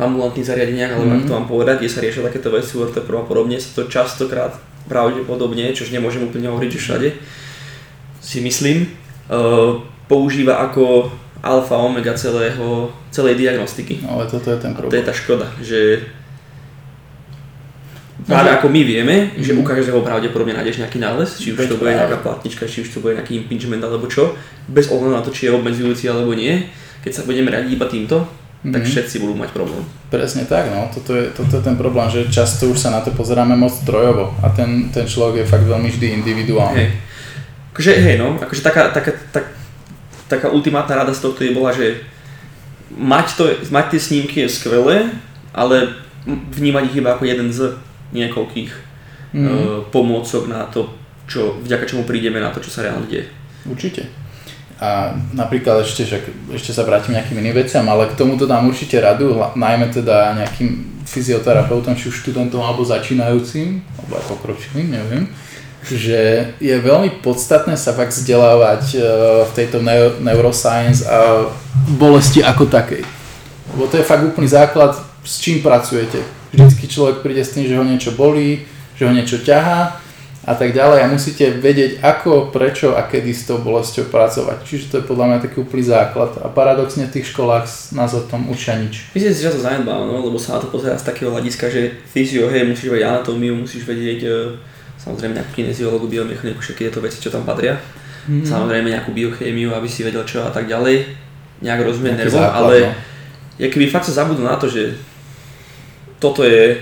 ambulantných 0.00 0.48
zariadeniach, 0.48 0.92
alebo 0.92 1.06
Mhm. 1.06 1.14
ako 1.14 1.24
to 1.28 1.36
mám 1.36 1.46
povedať, 1.46 1.76
kde 1.78 1.92
sa 1.94 2.02
riešia 2.02 2.26
takéto 2.26 2.50
veci, 2.50 2.74
ortopro 2.74 3.22
a 3.22 3.28
podobne, 3.28 3.54
sa 3.60 3.70
to 3.70 3.86
častokrát 3.86 4.50
pravdepodobne, 4.90 5.70
čož 5.70 5.94
nemôžem 5.94 6.26
úplne 6.26 6.50
hovoriť, 6.50 6.70
že 6.74 6.80
všade, 6.80 7.08
si 8.18 8.42
myslím, 8.42 8.90
uh, 9.30 9.78
používa 10.08 10.58
ako 10.58 11.12
alfa 11.42 11.74
omega 11.76 12.14
celého, 12.14 12.66
celej 13.10 13.34
diagnostiky. 13.36 13.98
No, 14.00 14.16
ale 14.16 14.24
toto 14.26 14.46
je 14.48 14.58
ten 14.58 14.70
A 14.70 14.74
to 14.74 14.78
je 14.78 14.80
problém. 14.80 15.02
tá 15.02 15.12
škoda, 15.12 15.46
že 15.60 16.06
No, 18.22 18.38
že- 18.38 18.54
ako 18.54 18.70
my 18.70 18.82
vieme, 18.84 19.16
že 19.34 19.50
Mhm. 19.50 19.58
u 19.58 19.62
každého 19.64 19.98
pravdepodobne 20.00 20.54
nájdeš 20.54 20.78
nejaký 20.78 21.02
nález, 21.02 21.34
či 21.36 21.50
už 21.50 21.66
to 21.66 21.74
bude 21.74 21.90
nejaká 21.90 22.22
platnička, 22.22 22.70
či 22.70 22.80
už 22.80 22.88
to 22.88 23.02
bude 23.02 23.18
nejaký 23.18 23.34
impingement 23.36 23.82
alebo 23.82 24.06
čo, 24.06 24.38
bez 24.70 24.86
ohľadu 24.86 25.10
na 25.12 25.22
to, 25.22 25.34
či 25.34 25.50
je 25.50 25.52
obmedzujúci 25.52 26.06
alebo 26.06 26.30
nie, 26.30 26.62
keď 27.02 27.12
sa 27.12 27.22
budeme 27.26 27.50
radiť 27.50 27.70
iba 27.74 27.86
týmto, 27.90 28.22
tak 28.62 28.78
Mhm. 28.78 28.90
všetci 28.94 29.18
budú 29.18 29.34
mať 29.34 29.50
problém. 29.50 29.82
Presne 30.06 30.46
tak, 30.46 30.70
no. 30.70 30.86
Toto 30.94 31.18
je, 31.18 31.34
toto 31.34 31.50
je 31.50 31.62
ten 31.66 31.74
problém, 31.74 32.06
že 32.06 32.30
často 32.30 32.70
už 32.70 32.78
sa 32.78 32.94
na 32.94 33.02
to 33.02 33.10
pozeráme 33.10 33.58
moc 33.58 33.74
strojovo 33.74 34.30
a 34.38 34.54
ten, 34.54 34.86
ten 34.94 35.02
človek 35.02 35.42
je 35.42 35.50
fakt 35.50 35.66
veľmi 35.66 35.90
vždy 35.90 36.06
individuálny. 36.22 36.78
Hej. 36.78 36.90
Akože, 37.74 37.92
hej 37.98 38.16
no, 38.22 38.38
akože 38.38 38.62
taká, 38.62 38.94
taká, 38.94 39.10
tak, 39.34 39.50
taká 40.32 40.48
ultimátna 40.48 41.04
rada 41.04 41.12
z 41.12 41.20
tohto 41.20 41.44
je 41.44 41.52
bola, 41.52 41.76
že 41.76 42.00
mať, 42.96 43.26
to, 43.36 43.44
mať 43.68 43.92
tie 43.92 44.00
snímky 44.00 44.36
je 44.44 44.48
skvelé, 44.48 45.12
ale 45.52 45.92
vnímať 46.28 46.88
ich 46.88 46.98
iba 47.04 47.12
ako 47.12 47.28
jeden 47.28 47.52
z 47.52 47.76
niekoľkých 48.16 48.70
mm. 49.36 49.92
pomôcok 49.92 50.48
na 50.48 50.64
to, 50.72 50.88
čo, 51.28 51.60
vďaka 51.60 51.84
čomu 51.84 52.08
prídeme 52.08 52.40
na 52.40 52.48
to, 52.48 52.64
čo 52.64 52.72
sa 52.72 52.84
reálne 52.84 53.08
deje. 53.08 53.28
Určite. 53.68 54.08
A 54.82 55.14
napríklad 55.30 55.86
ešte, 55.86 56.02
však, 56.02 56.52
ešte 56.58 56.74
sa 56.74 56.82
vrátim 56.82 57.14
nejakým 57.14 57.38
iným 57.38 57.54
veciam, 57.54 57.86
ale 57.86 58.10
k 58.10 58.18
tomuto 58.18 58.50
dám 58.50 58.66
určite 58.66 58.98
radu, 58.98 59.38
najmä 59.54 59.94
teda 59.94 60.34
nejakým 60.34 60.98
fyzioterapeutom, 61.06 61.94
či 61.94 62.10
už 62.10 62.24
študentom 62.26 62.58
alebo 62.58 62.82
začínajúcim, 62.82 63.78
alebo 63.78 64.12
aj 64.18 64.24
pokročilým, 64.26 64.90
neviem, 64.90 65.30
že 65.90 66.52
je 66.62 66.74
veľmi 66.78 67.24
podstatné 67.26 67.74
sa 67.74 67.90
fakt 67.90 68.14
vzdelávať 68.14 68.82
e, 68.94 68.98
v 69.42 69.50
tejto 69.56 69.82
neu- 69.82 70.18
neuroscience 70.22 71.02
a 71.02 71.50
bolesti 71.98 72.38
ako 72.38 72.70
takej. 72.70 73.02
Lebo 73.74 73.90
to 73.90 73.98
je 73.98 74.06
fakt 74.06 74.22
úplný 74.22 74.46
základ, 74.46 74.94
s 75.26 75.42
čím 75.42 75.58
pracujete. 75.64 76.22
Vždycky 76.54 76.86
človek 76.86 77.24
príde 77.24 77.42
s 77.42 77.54
tým, 77.56 77.66
že 77.66 77.74
ho 77.74 77.82
niečo 77.82 78.14
bolí, 78.14 78.62
že 78.94 79.08
ho 79.08 79.12
niečo 79.12 79.40
ťahá 79.40 80.02
a 80.42 80.58
tak 80.58 80.74
ďalej 80.74 81.06
a 81.06 81.06
musíte 81.06 81.54
vedieť 81.54 82.02
ako, 82.02 82.50
prečo 82.50 82.98
a 82.98 83.06
kedy 83.06 83.30
s 83.30 83.46
tou 83.46 83.62
bolesťou 83.62 84.10
pracovať. 84.10 84.66
Čiže 84.66 84.84
to 84.90 84.94
je 84.98 85.08
podľa 85.08 85.26
mňa 85.30 85.38
taký 85.38 85.62
úplný 85.62 85.86
základ 85.86 86.34
a 86.42 86.50
paradoxne 86.50 87.06
v 87.06 87.14
tých 87.14 87.30
školách 87.30 87.70
nás 87.94 88.10
o 88.18 88.26
tom 88.26 88.50
učia 88.50 88.74
nič. 88.74 89.14
Myslím 89.14 89.34
si, 89.34 89.42
že 89.46 89.54
to 89.54 89.62
zanedbávam, 89.62 90.10
no, 90.10 90.18
lebo 90.26 90.34
sa 90.42 90.58
na 90.58 90.66
to 90.66 90.68
pozerá 90.74 90.98
z 90.98 91.06
takého 91.06 91.30
hľadiska, 91.30 91.70
že 91.70 91.94
fyzio, 92.10 92.50
hej, 92.50 92.66
musíš 92.66 92.90
vedieť 92.90 93.06
anatómiu, 93.06 93.54
musíš 93.54 93.86
vedieť 93.86 94.20
e, 94.26 94.30
samozrejme 95.02 95.34
nejakú 95.34 95.52
kineziológu, 95.58 96.06
biomechaniku, 96.06 96.62
všetky 96.62 96.86
tieto 96.88 97.02
veci, 97.02 97.18
čo 97.18 97.34
tam 97.34 97.42
patria. 97.42 97.74
Mhm. 98.30 98.46
Samozrejme 98.46 98.86
nejakú 98.94 99.10
biochémiu, 99.10 99.74
aby 99.74 99.88
si 99.90 100.06
vedel 100.06 100.22
čo 100.22 100.46
a 100.46 100.50
tak 100.54 100.70
ďalej. 100.70 101.10
Nejak 101.62 101.82
rozumieť 101.82 102.26
nervom, 102.26 102.42
ale 102.42 102.90
no. 102.90 102.94
ja 103.58 103.66
keby 103.70 103.86
fakt 103.90 104.06
sa 104.06 104.22
zabudol 104.22 104.46
na 104.46 104.58
to, 104.58 104.66
že 104.66 104.98
toto 106.18 106.42
je 106.42 106.78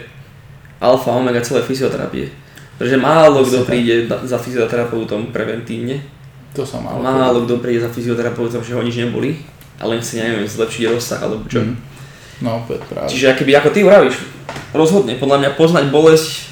alfa 0.81 1.13
omega 1.13 1.41
celé 1.45 1.61
fyzioterapie. 1.65 2.33
Pretože 2.81 2.97
málo 2.97 3.45
kto 3.45 3.69
príde 3.69 4.09
za 4.25 4.41
fyzioterapeutom 4.41 5.29
preventívne, 5.37 6.01
To 6.57 6.65
som 6.65 6.81
mal. 6.81 6.97
málo 6.97 7.45
kto 7.45 7.61
príde 7.61 7.85
za 7.85 7.93
fyzioterapeutom, 7.93 8.65
že 8.65 8.73
ho 8.73 8.81
nič 8.81 8.97
neboli, 8.97 9.45
ale 9.77 10.01
chce, 10.01 10.17
neviem, 10.17 10.49
zlepšiť 10.49 10.89
rozsah 10.89 11.21
alebo 11.21 11.45
čo. 11.45 11.61
Mhm. 11.61 11.77
No, 12.41 12.65
opäť 12.65 12.89
práve. 12.89 13.13
Čiže 13.13 13.37
keby 13.37 13.53
ako 13.61 13.69
ty 13.69 13.85
vravíš, 13.85 14.17
rozhodne, 14.73 15.21
podľa 15.21 15.45
mňa 15.45 15.51
poznať 15.61 15.85
bolesť 15.93 16.50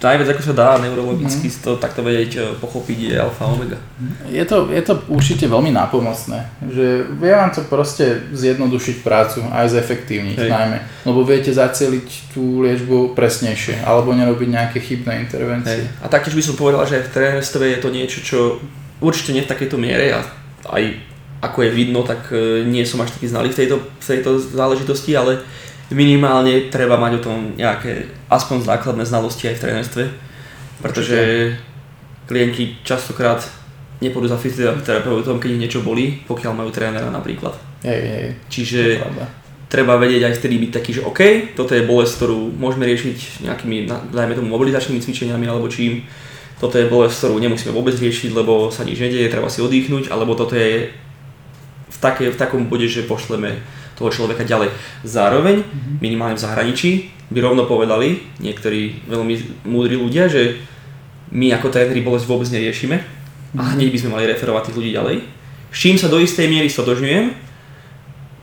najviac 0.00 0.32
ako 0.32 0.42
sa 0.42 0.54
dá 0.56 0.68
neurologicky 0.80 1.52
Mhm. 1.52 1.60
to 1.60 1.70
takto 1.76 2.00
vedieť 2.00 2.32
e, 2.36 2.40
pochopiť 2.56 2.98
je 2.98 3.14
alfa 3.20 3.44
omega. 3.44 3.76
Je 4.32 4.44
to, 4.48 4.72
je 4.72 4.82
to 4.82 5.04
určite 5.12 5.44
veľmi 5.44 5.70
nápomocné, 5.70 6.48
že 6.72 7.04
vie 7.20 7.32
vám 7.32 7.52
to 7.52 7.60
proste 7.68 8.32
zjednodušiť 8.32 9.04
prácu 9.04 9.44
aj 9.52 9.68
zefektívniť 9.76 10.36
Hej. 10.40 10.50
najmä, 10.50 10.78
lebo 11.04 11.20
viete 11.22 11.52
zacieliť 11.52 12.32
tú 12.32 12.64
liečbu 12.64 13.12
presnejšie 13.12 13.84
alebo 13.84 14.16
nerobiť 14.16 14.48
nejaké 14.48 14.78
chybné 14.80 15.20
intervencie. 15.28 15.84
Hej. 15.84 16.00
A 16.00 16.08
taktiež 16.08 16.32
by 16.32 16.42
som 16.42 16.56
povedal, 16.56 16.82
že 16.88 17.00
aj 17.00 17.04
v 17.06 17.14
trénerstve 17.14 17.64
je 17.68 17.78
to 17.78 17.88
niečo, 17.92 18.18
čo 18.24 18.38
určite 19.04 19.36
nie 19.36 19.44
v 19.44 19.52
takejto 19.52 19.76
miere 19.76 20.16
a 20.16 20.24
aj 20.72 20.96
ako 21.40 21.64
je 21.64 21.70
vidno, 21.72 22.04
tak 22.04 22.28
e, 22.32 22.68
nie 22.68 22.84
som 22.84 23.00
až 23.00 23.16
taký 23.16 23.32
znalý 23.32 23.48
v 23.48 23.58
tejto, 23.64 23.76
v 23.80 24.04
tejto 24.04 24.36
záležitosti, 24.36 25.16
ale 25.16 25.40
minimálne 25.90 26.70
treba 26.70 26.94
mať 26.96 27.12
o 27.18 27.24
tom 27.24 27.38
nejaké 27.58 28.06
aspoň 28.30 28.66
základné 28.66 29.04
znalosti 29.04 29.50
aj 29.50 29.56
v 29.58 29.62
trénerstve, 29.62 30.04
pretože 30.80 31.18
klienti 32.30 32.78
častokrát 32.86 33.42
nepôjdu 34.00 34.32
za 34.32 34.38
fyzioterapeutom, 34.38 35.42
keď 35.42 35.50
ich 35.50 35.62
niečo 35.66 35.84
bolí, 35.84 36.22
pokiaľ 36.24 36.52
majú 36.56 36.70
trénera 36.72 37.10
napríklad. 37.12 37.52
Hej, 37.84 38.00
hej, 38.00 38.26
Čiže 38.48 38.80
treba 39.70 40.00
vedieť 40.00 40.30
aj 40.30 40.34
vtedy 40.40 40.56
byť 40.66 40.70
taký, 40.72 40.90
že 40.98 41.06
OK, 41.06 41.20
toto 41.58 41.76
je 41.76 41.86
bolesť, 41.86 42.12
ktorú 42.22 42.54
môžeme 42.54 42.88
riešiť 42.88 43.44
nejakými, 43.44 43.90
dajme 44.10 44.34
tomu, 44.34 44.48
mobilizačnými 44.50 45.02
cvičeniami 45.02 45.46
alebo 45.46 45.68
čím. 45.68 46.06
Toto 46.60 46.76
je 46.76 46.90
bolesť, 46.90 47.24
ktorú 47.24 47.40
nemusíme 47.40 47.72
vôbec 47.72 47.96
riešiť, 47.96 48.36
lebo 48.36 48.68
sa 48.68 48.84
nič 48.84 49.00
nedieje, 49.00 49.32
treba 49.32 49.48
si 49.48 49.64
oddychnúť, 49.64 50.12
alebo 50.12 50.36
toto 50.36 50.52
je 50.52 50.92
v, 51.88 51.96
také, 52.04 52.28
v 52.28 52.36
takom 52.36 52.68
bode, 52.68 52.84
že 52.84 53.08
pošleme 53.08 53.79
toho 54.00 54.10
človeka 54.10 54.48
ďalej. 54.48 54.72
Zároveň, 55.04 55.60
mhm. 55.60 55.92
minimálne 56.00 56.40
v 56.40 56.44
zahraničí, 56.44 56.90
by 57.30 57.38
rovno 57.44 57.68
povedali 57.68 58.18
niektorí 58.42 59.06
veľmi 59.06 59.62
múdri 59.68 59.94
ľudia, 59.94 60.26
že 60.26 60.58
my 61.30 61.54
ako 61.54 61.70
tréneri 61.70 62.02
bolesť 62.02 62.26
vôbec 62.26 62.50
neriešime 62.50 62.96
a 63.54 63.62
hneď 63.78 63.94
by 63.94 63.98
sme 64.02 64.14
mali 64.18 64.26
referovať 64.26 64.72
tých 64.72 64.78
ľudí 64.82 64.90
ďalej. 64.90 65.16
S 65.70 65.78
čím 65.78 65.94
sa 65.94 66.10
do 66.10 66.18
istej 66.18 66.50
miery 66.50 66.66
stotožňujem, 66.66 67.50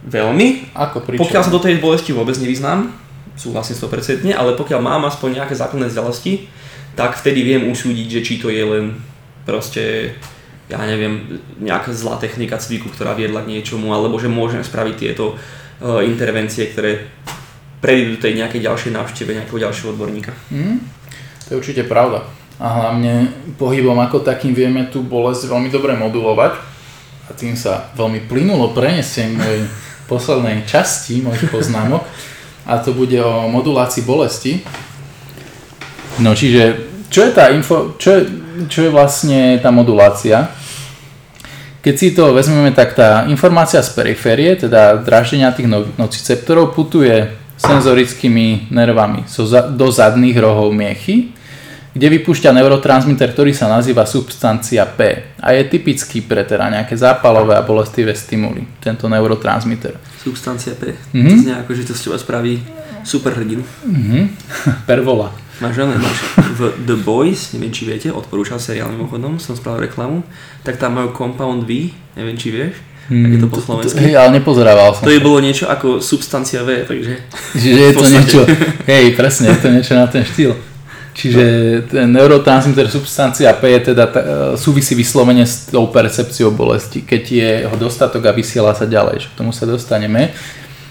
Veľmi. 0.07 0.71
Ako 0.71 1.03
pričom? 1.03 1.27
Pokiaľ 1.27 1.43
sa 1.43 1.51
do 1.51 1.59
tej 1.59 1.83
bolesti 1.83 2.15
vôbec 2.15 2.39
nevyznám, 2.39 2.95
súhlasím 3.35 3.75
100%, 3.75 4.23
ale 4.31 4.55
pokiaľ 4.55 4.79
mám 4.79 5.03
aspoň 5.03 5.43
nejaké 5.43 5.53
základné 5.59 5.91
znalosti, 5.91 6.47
tak 6.95 7.19
vtedy 7.19 7.43
viem 7.43 7.67
usúdiť, 7.67 8.07
že 8.07 8.21
či 8.23 8.33
to 8.39 8.47
je 8.47 8.63
len 8.63 8.95
proste, 9.43 10.15
ja 10.67 10.84
neviem, 10.84 11.39
nejaká 11.63 11.95
zlá 11.95 12.19
technika 12.19 12.60
cviku, 12.60 12.91
ktorá 12.91 13.15
viedla 13.15 13.43
k 13.43 13.56
niečomu, 13.56 13.95
alebo 13.95 14.19
že 14.19 14.27
môžem 14.27 14.63
spraviť 14.63 14.95
tieto 14.99 15.36
uh, 15.36 16.03
intervencie, 16.03 16.67
ktoré 16.67 17.08
prejdú 17.80 18.19
do 18.19 18.23
tej 18.27 18.34
nejakej 18.36 18.62
ďalšej 18.67 18.91
návšteve 18.91 19.32
nejakého 19.38 19.60
ďalšieho 19.63 19.95
odborníka. 19.95 20.36
Mm, 20.51 20.84
to 21.45 21.47
je 21.56 21.60
určite 21.60 21.84
pravda. 21.88 22.27
A 22.58 22.67
hlavne 22.73 23.32
pohybom 23.56 23.95
ako 24.01 24.25
takým 24.25 24.51
vieme 24.51 24.89
tú 24.89 25.06
bolesť 25.06 25.47
veľmi 25.47 25.69
dobre 25.69 25.93
modulovať 25.93 26.58
a 27.27 27.32
tým 27.38 27.53
sa 27.53 27.93
veľmi 27.93 28.25
plynulo 28.25 28.73
prenesiem 28.73 29.38
môj 29.38 29.69
poslednej 30.12 30.67
časti 30.67 31.23
mojich 31.23 31.47
poznámok 31.47 32.03
a 32.67 32.84
to 32.84 32.91
bude 32.91 33.15
o 33.23 33.47
modulácii 33.47 34.03
bolesti. 34.03 34.60
No 36.19 36.36
čiže, 36.36 36.89
čo 37.08 37.23
je 37.23 37.32
tá 37.32 37.53
info, 37.53 37.95
čo 37.95 38.10
je, 38.12 38.21
čo 38.67 38.89
je 38.89 38.91
vlastne 38.91 39.62
tá 39.62 39.71
modulácia? 39.71 40.49
Keď 41.88 41.95
si 41.95 42.12
to 42.12 42.36
vezmeme, 42.36 42.76
tak 42.76 43.00
tá 43.00 43.23
informácia 43.32 43.80
z 43.80 43.95
periférie, 43.95 44.60
teda 44.60 45.00
draždenia 45.00 45.56
tých 45.56 45.71
no, 45.71 45.88
nociceptorov, 45.95 46.76
putuje 46.76 47.32
senzorickými 47.56 48.67
nervami 48.76 49.23
do 49.71 49.88
zadných 49.88 50.36
rohov 50.36 50.76
miechy 50.76 51.32
kde 51.97 52.13
vypúšťa 52.21 52.54
neurotransmiter, 52.54 53.34
ktorý 53.34 53.58
sa 53.58 53.65
nazýva 53.65 54.06
substancia 54.06 54.86
P 54.86 55.34
a 55.41 55.58
je 55.58 55.65
typický 55.65 56.21
pre 56.21 56.45
teda 56.45 56.69
nejaké 56.69 56.93
zápalové 56.93 57.58
a 57.58 57.65
bolestivé 57.65 58.13
stimuly, 58.13 58.69
tento 58.78 59.10
neurotransmiter. 59.10 59.97
Substancia 60.21 60.78
P, 60.78 60.93
mm-hmm. 60.93 61.26
to 61.26 61.34
znie 61.41 61.56
ako, 61.58 61.71
že 61.73 61.89
to 61.89 61.97
z 61.97 62.02
teba 62.06 62.21
spraví 62.21 62.62
super 63.02 63.34
hrdinu. 63.34 63.65
Mm-hmm. 63.65 64.23
Pervola. 64.89 65.46
Ale 65.61 65.97
máš 65.97 66.21
v 66.57 66.61
The 66.85 66.97
Boys, 67.01 67.53
neviem 67.57 67.73
či 67.73 67.89
viete, 67.89 68.13
odporúčam 68.13 68.61
seriál 68.61 68.93
mimochodom, 68.93 69.41
som 69.41 69.57
spravil 69.57 69.89
reklamu, 69.89 70.21
tak 70.61 70.77
tam 70.77 70.97
majú 71.01 71.13
Compound 71.17 71.65
V, 71.65 71.89
neviem 72.13 72.37
či 72.37 72.49
vieš, 72.53 72.75
Mm, 73.07 73.39
to 73.39 73.47
po 73.47 73.63
slovensky. 73.63 74.03
Hej, 74.03 74.19
ale 74.19 74.35
nepozerával 74.35 74.91
som. 74.91 75.07
To 75.07 75.15
je 75.15 75.23
bolo 75.23 75.39
niečo 75.39 75.63
ako 75.71 76.03
substancia 76.03 76.59
V, 76.67 76.83
takže... 76.83 77.23
Čiže 77.55 77.79
je 77.79 77.93
to 77.95 78.03
niečo, 78.03 78.39
hej, 78.83 79.15
presne, 79.15 79.55
je 79.55 79.59
to 79.63 79.71
niečo 79.71 79.95
na 79.95 80.11
ten 80.11 80.27
štýl. 80.27 80.51
Čiže 81.15 81.43
ten 81.87 82.11
neurotransmitter 82.11 82.91
substancia 82.91 83.49
P 83.55 83.79
je 83.79 83.95
teda 83.95 84.05
t- 84.11 84.21
súvisí 84.59 84.91
vyslovene 84.91 85.47
s 85.47 85.71
tou 85.71 85.87
percepciou 85.87 86.51
bolesti, 86.51 87.01
keď 87.01 87.23
je 87.31 87.49
ho 87.71 87.75
dostatok 87.79 88.27
a 88.27 88.35
vysiela 88.35 88.75
sa 88.75 88.83
ďalej, 88.83 89.23
že 89.23 89.27
k 89.31 89.37
tomu 89.39 89.55
sa 89.55 89.63
dostaneme. 89.63 90.35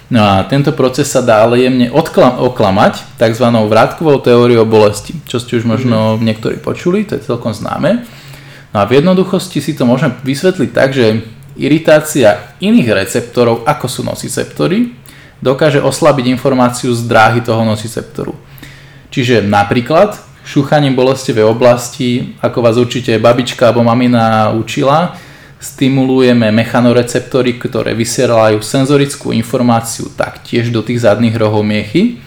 No 0.07 0.23
a 0.23 0.47
tento 0.47 0.71
proces 0.71 1.11
sa 1.11 1.19
dá 1.19 1.43
ale 1.43 1.67
jemne 1.67 1.91
odklam- 1.91 2.39
oklamať 2.39 3.19
tzv. 3.19 3.43
vrátkovou 3.43 4.23
teóriou 4.23 4.63
bolesti, 4.63 5.11
čo 5.27 5.35
ste 5.39 5.59
už 5.59 5.67
možno 5.67 6.15
mhm. 6.15 6.23
niektorí 6.23 6.57
počuli, 6.63 7.03
to 7.03 7.19
je 7.19 7.27
celkom 7.27 7.51
známe. 7.51 8.07
No 8.71 8.83
a 8.83 8.87
v 8.87 9.03
jednoduchosti 9.03 9.59
si 9.59 9.75
to 9.75 9.83
môžeme 9.83 10.15
vysvetliť 10.23 10.69
tak, 10.71 10.95
že 10.95 11.23
iritácia 11.59 12.55
iných 12.61 12.93
receptorov, 12.93 13.65
ako 13.67 13.85
sú 13.89 14.01
nociceptory, 14.05 14.93
dokáže 15.41 15.81
oslabiť 15.83 16.25
informáciu 16.33 16.93
z 16.93 17.01
dráhy 17.05 17.41
toho 17.41 17.65
nociceptoru. 17.65 18.33
Čiže 19.11 19.43
napríklad 19.45 20.17
šúchaním 20.47 20.95
bolestivej 20.95 21.43
oblasti, 21.43 22.37
ako 22.39 22.57
vás 22.63 22.79
určite 22.79 23.19
babička 23.19 23.69
alebo 23.69 23.83
mamina 23.83 24.55
učila, 24.55 25.19
stimulujeme 25.57 26.53
mechanoreceptory, 26.53 27.57
ktoré 27.57 27.97
vysielajú 27.97 28.61
senzorickú 28.61 29.33
informáciu 29.33 30.13
taktiež 30.13 30.69
do 30.69 30.85
tých 30.85 31.01
zadných 31.03 31.33
rohov 31.37 31.65
miechy, 31.65 32.21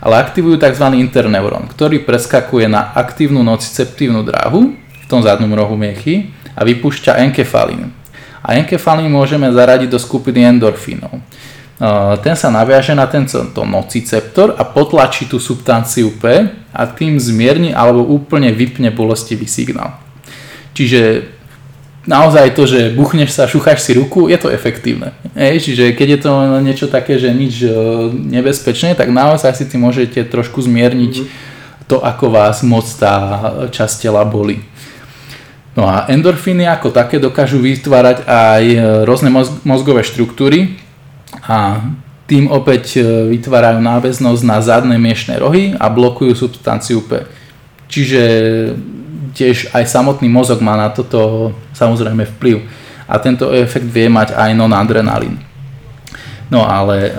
ale 0.00 0.20
aktivujú 0.20 0.60
tzv. 0.60 0.92
interneuron, 1.00 1.66
ktorý 1.72 2.04
preskakuje 2.04 2.68
na 2.68 2.92
aktívnu 2.92 3.40
nociceptívnu 3.40 4.22
dráhu 4.22 4.76
v 4.76 5.04
tom 5.08 5.24
zadnom 5.24 5.50
rohu 5.56 5.74
miechy 5.74 6.30
a 6.52 6.62
vypúšťa 6.62 7.22
enkefalín. 7.24 7.92
A 8.44 8.54
enkefalín 8.60 9.10
môžeme 9.10 9.48
zaradiť 9.50 9.88
do 9.90 9.98
skupiny 9.98 10.44
endorfínov 10.46 11.18
ten 12.24 12.32
sa 12.32 12.48
naviaže 12.48 12.96
na 12.96 13.04
tento 13.04 13.44
nociceptor 13.68 14.56
a 14.56 14.64
potlačí 14.64 15.28
tú 15.28 15.36
substanciu 15.36 16.16
P 16.16 16.48
a 16.72 16.82
tým 16.88 17.20
zmierni 17.20 17.76
alebo 17.76 18.00
úplne 18.00 18.48
vypne 18.48 18.88
bolestivý 18.88 19.44
signál. 19.44 20.00
Čiže 20.72 21.28
naozaj 22.06 22.54
to, 22.54 22.64
že 22.66 22.94
buchneš 22.94 23.34
sa, 23.34 23.50
šúchaš 23.50 23.82
si 23.82 23.92
ruku, 23.98 24.30
je 24.30 24.38
to 24.38 24.48
efektívne. 24.48 25.12
Ej, 25.34 25.70
čiže 25.70 25.92
keď 25.92 26.08
je 26.08 26.20
to 26.22 26.32
niečo 26.62 26.86
také, 26.86 27.18
že 27.18 27.34
nič 27.34 27.62
e, 27.62 27.70
nebezpečné, 28.10 28.94
tak 28.94 29.12
naozaj 29.12 29.52
si 29.52 29.64
ty 29.66 29.76
môžete 29.76 30.24
trošku 30.26 30.62
zmierniť 30.62 31.14
mm-hmm. 31.20 31.84
to, 31.90 32.00
ako 32.00 32.32
vás 32.32 32.62
moc 32.62 32.86
tá 32.96 33.14
časť 33.68 34.08
tela 34.08 34.22
boli. 34.24 34.62
No 35.76 35.84
a 35.84 36.08
endorfíny 36.08 36.64
ako 36.64 36.88
také 36.88 37.20
dokážu 37.20 37.60
vytvárať 37.60 38.24
aj 38.24 38.64
e, 38.64 38.78
rôzne 39.04 39.28
mozgové 39.66 40.00
štruktúry, 40.00 40.86
a 41.44 41.82
tým 42.26 42.50
opäť 42.50 42.98
e, 42.98 43.00
vytvárajú 43.36 43.78
náväznosť 43.78 44.42
na 44.42 44.58
zadné 44.58 44.96
miešne 44.98 45.38
rohy 45.38 45.78
a 45.78 45.86
blokujú 45.86 46.34
substanciu 46.34 47.02
P. 47.06 47.22
Čiže 47.86 48.22
tiež 49.36 49.76
aj 49.76 49.84
samotný 49.84 50.32
mozog 50.32 50.64
má 50.64 50.80
na 50.80 50.88
toto 50.88 51.52
samozrejme 51.76 52.24
vplyv. 52.36 52.64
A 53.04 53.20
tento 53.20 53.52
efekt 53.52 53.86
vie 53.86 54.08
mať 54.08 54.32
aj 54.32 54.50
non-adrenalín. 54.56 55.38
No 56.48 56.64
ale 56.64 56.96
e, 57.06 57.12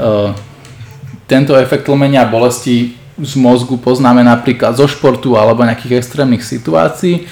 tento 1.30 1.53
efekt 1.56 1.86
tlmenia 1.86 2.25
bolesti 2.25 2.97
z 3.21 3.34
mozgu 3.38 3.77
poznáme 3.77 4.25
napríklad 4.25 4.73
zo 4.75 4.89
športu 4.89 5.38
alebo 5.38 5.63
nejakých 5.63 6.01
extrémnych 6.01 6.43
situácií, 6.43 7.30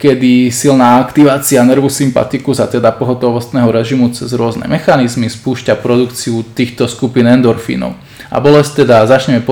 kedy 0.00 0.48
silná 0.48 1.02
aktivácia 1.02 1.60
nervu 1.60 1.92
sympatikus 1.92 2.56
a 2.62 2.66
teda 2.66 2.88
pohotovostného 2.94 3.68
režimu 3.68 4.08
cez 4.16 4.32
rôzne 4.32 4.64
mechanizmy 4.64 5.28
spúšťa 5.28 5.76
produkciu 5.76 6.40
týchto 6.56 6.88
skupín 6.88 7.28
endorfínov. 7.28 7.92
A 8.32 8.36
bolesť 8.40 8.84
teda 8.84 9.04
začneme 9.04 9.44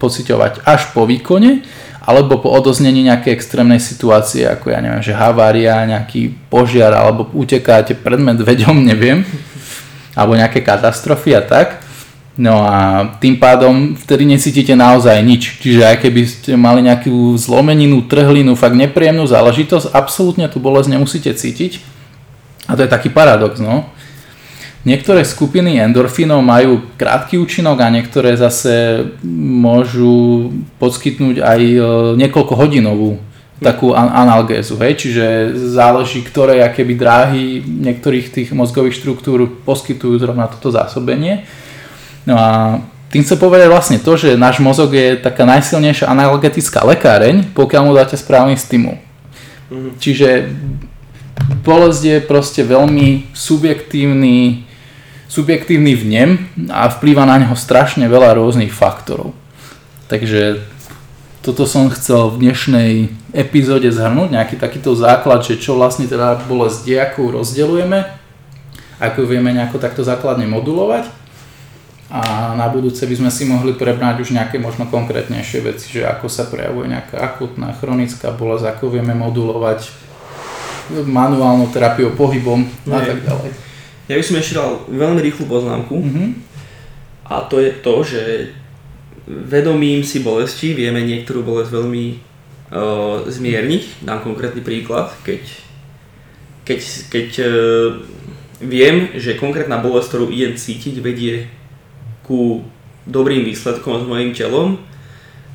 pociťovať 0.00 0.64
až 0.64 0.80
po 0.96 1.04
výkone 1.04 1.66
alebo 2.00 2.40
po 2.40 2.48
odoznení 2.48 3.04
nejakej 3.04 3.36
extrémnej 3.36 3.76
situácie, 3.76 4.48
ako 4.48 4.72
ja 4.72 4.80
neviem, 4.80 5.04
že 5.04 5.12
havária, 5.12 5.84
nejaký 5.84 6.32
požiar 6.48 6.96
alebo 6.96 7.28
utekáte 7.36 7.92
pred 7.92 8.16
medveďom, 8.16 8.76
neviem, 8.90 9.22
alebo 10.16 10.34
nejaké 10.34 10.64
katastrofy 10.64 11.36
a 11.36 11.42
tak. 11.44 11.68
No 12.40 12.64
a 12.64 13.04
tým 13.20 13.36
pádom 13.36 13.92
vtedy 14.00 14.24
necítite 14.24 14.72
naozaj 14.72 15.20
nič. 15.20 15.60
Čiže 15.60 15.82
aj 15.84 15.96
keby 16.00 16.20
ste 16.24 16.52
mali 16.56 16.80
nejakú 16.80 17.36
zlomeninu, 17.36 18.08
trhlinu, 18.08 18.56
fakt 18.56 18.80
nepríjemnú 18.80 19.28
záležitosť, 19.28 19.92
absolútne 19.92 20.48
tú 20.48 20.56
bolesť 20.56 20.88
nemusíte 20.88 21.28
cítiť. 21.36 21.84
A 22.64 22.80
to 22.80 22.86
je 22.86 22.88
taký 22.88 23.12
paradox, 23.12 23.60
no. 23.60 23.92
Niektoré 24.80 25.28
skupiny 25.28 25.76
endorfínov 25.76 26.40
majú 26.40 26.80
krátky 26.96 27.36
účinok 27.36 27.84
a 27.84 27.92
niektoré 27.92 28.32
zase 28.32 29.04
môžu 29.36 30.48
poskytnúť 30.80 31.36
aj 31.44 31.60
e, 31.60 31.78
niekoľko 32.16 32.56
hodinovú 32.56 33.20
takú 33.60 33.92
analgézu, 33.92 34.80
hej, 34.80 34.96
čiže 34.96 35.52
záleží, 35.76 36.24
ktoré 36.24 36.64
akéby 36.64 36.96
dráhy 36.96 37.60
niektorých 37.60 38.32
tých 38.32 38.48
mozgových 38.56 38.96
štruktúr 38.96 39.52
poskytujú 39.68 40.16
zrovna 40.16 40.48
toto 40.48 40.72
zásobenie. 40.72 41.44
No 42.24 42.40
a 42.40 42.80
tým 43.12 43.20
chcem 43.20 43.36
povedať 43.36 43.68
vlastne 43.68 43.98
to, 44.00 44.16
že 44.16 44.40
náš 44.40 44.64
mozog 44.64 44.96
je 44.96 45.20
taká 45.20 45.44
najsilnejšia 45.44 46.08
analgetická 46.08 46.88
lekáreň, 46.88 47.52
pokiaľ 47.52 47.82
mu 47.84 47.92
dáte 47.92 48.16
správny 48.16 48.56
stimul. 48.56 48.96
Mm-hmm. 49.68 49.92
Čiže 50.00 50.28
bolesť 51.60 52.02
je 52.06 52.16
proste 52.24 52.62
veľmi 52.64 53.28
subjektívny, 53.36 54.69
subjektívny 55.30 55.94
vnem 55.94 56.30
a 56.74 56.90
vplýva 56.90 57.22
na 57.22 57.38
neho 57.38 57.54
strašne 57.54 58.10
veľa 58.10 58.34
rôznych 58.34 58.74
faktorov. 58.74 59.30
Takže 60.10 60.66
toto 61.40 61.70
som 61.70 61.86
chcel 61.94 62.34
v 62.34 62.50
dnešnej 62.50 62.90
epizóde 63.30 63.86
zhrnúť, 63.94 64.34
nejaký 64.34 64.58
takýto 64.58 64.98
základ, 64.98 65.46
že 65.46 65.54
čo 65.54 65.78
vlastne 65.78 66.10
teda 66.10 66.42
bolesť 66.50 66.82
je, 66.82 66.98
ako 66.98 67.40
rozdeľujeme, 67.40 67.98
ako 68.98 69.20
vieme 69.24 69.54
nejako 69.54 69.78
takto 69.78 70.02
základne 70.02 70.50
modulovať 70.50 71.06
a 72.10 72.52
na 72.58 72.66
budúce 72.66 73.06
by 73.06 73.14
sme 73.22 73.30
si 73.30 73.46
mohli 73.46 73.70
prebrať 73.70 74.26
už 74.26 74.34
nejaké 74.34 74.58
možno 74.58 74.90
konkrétnejšie 74.90 75.62
veci, 75.62 75.94
že 75.94 76.02
ako 76.10 76.26
sa 76.26 76.50
prejavuje 76.50 76.90
nejaká 76.90 77.22
akutná, 77.22 77.70
chronická 77.78 78.34
bolesť, 78.34 78.74
ako 78.74 78.98
vieme 78.98 79.14
modulovať 79.14 80.10
manuálnou 81.06 81.70
terapiou, 81.70 82.10
pohybom 82.18 82.66
a 82.90 82.98
tak 82.98 83.22
ďalej. 83.22 83.69
Ja 84.10 84.18
by 84.18 84.24
som 84.26 84.36
ešte 84.42 84.58
dal 84.58 84.82
veľmi 84.90 85.22
rýchlu 85.22 85.46
poznámku 85.46 85.94
Mhm. 86.02 86.24
a 87.30 87.46
to 87.46 87.62
je 87.62 87.70
to, 87.78 87.94
že 88.02 88.22
vedomím 89.30 90.02
si 90.02 90.18
bolesti 90.26 90.74
vieme 90.74 90.98
niektorú 91.06 91.46
bolesť 91.46 91.70
veľmi 91.70 92.04
uh, 92.74 93.22
zmierniť. 93.30 94.02
Dám 94.02 94.26
konkrétny 94.26 94.66
príklad, 94.66 95.14
keď, 95.22 95.42
keď, 96.66 96.80
keď 97.06 97.28
uh, 97.38 97.50
viem, 98.58 99.14
že 99.14 99.38
konkrétna 99.38 99.78
bolesť, 99.78 100.08
ktorú 100.10 100.26
idem 100.34 100.58
cítiť, 100.58 100.98
vedie 100.98 101.46
ku 102.26 102.66
dobrým 103.06 103.46
výsledkom 103.46 104.02
s 104.02 104.04
mojim 104.06 104.34
telom, 104.34 104.82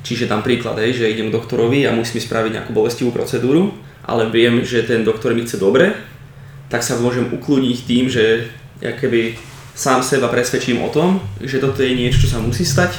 čiže 0.00 0.32
tam 0.32 0.40
príklad, 0.40 0.80
hej, 0.80 0.96
že 0.96 1.12
idem 1.12 1.28
k 1.28 1.36
doktorovi 1.36 1.84
a 1.84 1.92
musím 1.92 2.24
spraviť 2.24 2.52
nejakú 2.52 2.72
bolestivú 2.72 3.12
procedúru, 3.12 3.76
ale 4.06 4.32
viem, 4.32 4.64
že 4.64 4.86
ten 4.86 5.04
doktor 5.04 5.36
mi 5.36 5.44
chce 5.44 5.60
dobre, 5.60 5.92
tak 6.66 6.82
sa 6.82 6.98
môžem 6.98 7.30
ukludniť 7.30 7.78
tým, 7.86 8.04
že 8.10 8.50
ja 8.82 8.92
keby 8.92 9.38
sám 9.76 10.00
seba 10.00 10.32
presvedčím 10.32 10.80
o 10.82 10.88
tom, 10.88 11.20
že 11.38 11.60
toto 11.60 11.84
je 11.84 11.92
niečo, 11.92 12.24
čo 12.24 12.32
sa 12.32 12.40
musí 12.40 12.64
stať 12.64 12.96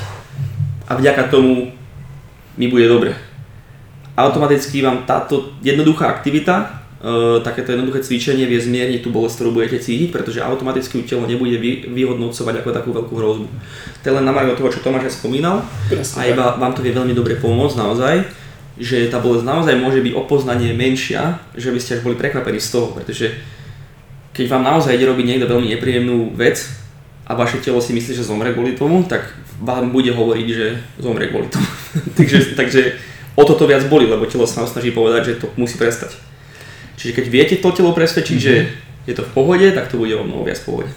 a 0.88 0.96
vďaka 0.96 1.28
tomu 1.28 1.74
mi 2.56 2.68
bude 2.70 2.88
dobre. 2.88 3.12
Automaticky 4.18 4.82
vám 4.82 5.06
táto 5.06 5.54
jednoduchá 5.62 6.10
aktivita, 6.10 6.56
e, 6.98 7.42
takéto 7.46 7.74
jednoduché 7.74 8.02
cvičenie 8.02 8.50
vie 8.50 8.58
zmierniť 8.58 9.06
tú 9.06 9.14
bolesť, 9.14 9.42
ktorú 9.42 9.62
budete 9.62 9.78
cítiť, 9.78 10.10
pretože 10.10 10.42
automaticky 10.42 11.06
telo 11.06 11.30
nebude 11.30 11.58
vy, 11.62 11.86
vyhodnocovať 11.94 12.66
ako 12.66 12.70
takú 12.74 12.90
veľkú 12.98 13.14
hrozbu. 13.14 13.46
To 14.02 14.06
je 14.06 14.14
len 14.18 14.26
na 14.26 14.34
toho, 14.58 14.74
čo 14.74 14.82
Tomáš 14.82 15.14
aj 15.14 15.18
spomínal 15.22 15.62
Presne 15.86 16.18
a 16.18 16.30
iba 16.30 16.46
vám 16.58 16.74
to 16.74 16.82
vie 16.82 16.98
veľmi 16.98 17.14
dobre 17.14 17.38
pomôcť 17.38 17.78
naozaj, 17.78 18.16
že 18.78 19.10
tá 19.10 19.22
bolesť 19.22 19.46
naozaj 19.46 19.78
môže 19.78 20.02
byť 20.02 20.14
o 20.14 20.26
poznanie 20.26 20.74
menšia, 20.74 21.42
že 21.54 21.70
by 21.70 21.78
ste 21.82 21.98
až 21.98 22.02
boli 22.02 22.18
prekvapení 22.18 22.58
z 22.58 22.74
toho, 22.74 22.94
pretože 22.94 23.38
keď 24.38 24.46
vám 24.54 24.62
naozaj 24.62 24.94
ide 24.94 25.10
robiť 25.10 25.26
niekto 25.26 25.50
veľmi 25.50 25.74
nepríjemnú 25.74 26.38
vec 26.38 26.62
a 27.26 27.34
vaše 27.34 27.58
telo 27.58 27.82
si 27.82 27.98
myslí, 27.98 28.14
že 28.14 28.30
zomre 28.30 28.54
kvôli 28.54 28.78
tomu, 28.78 29.02
tak 29.02 29.34
vám 29.58 29.90
bude 29.90 30.14
hovoriť, 30.14 30.48
že 30.54 30.78
zomre 31.02 31.26
kvôli 31.34 31.50
tomu. 31.50 31.66
takže, 32.22 32.54
takže 32.54 33.02
o 33.34 33.42
toto 33.42 33.66
viac 33.66 33.90
boli, 33.90 34.06
lebo 34.06 34.30
telo 34.30 34.46
sa 34.46 34.62
vám 34.62 34.70
snaží 34.70 34.94
povedať, 34.94 35.34
že 35.34 35.34
to 35.42 35.50
musí 35.58 35.82
prestať. 35.82 36.14
Čiže 37.02 37.18
keď 37.18 37.26
viete 37.26 37.56
to 37.58 37.74
telo 37.74 37.98
presvedčiť, 37.98 38.38
že 38.38 38.54
je 39.10 39.14
to 39.18 39.26
v 39.26 39.34
pohode, 39.34 39.66
tak 39.74 39.90
to 39.90 39.98
bude 39.98 40.14
o 40.14 40.22
mnoho 40.22 40.46
viac 40.46 40.62
v 40.62 40.68
pohode. 40.70 40.92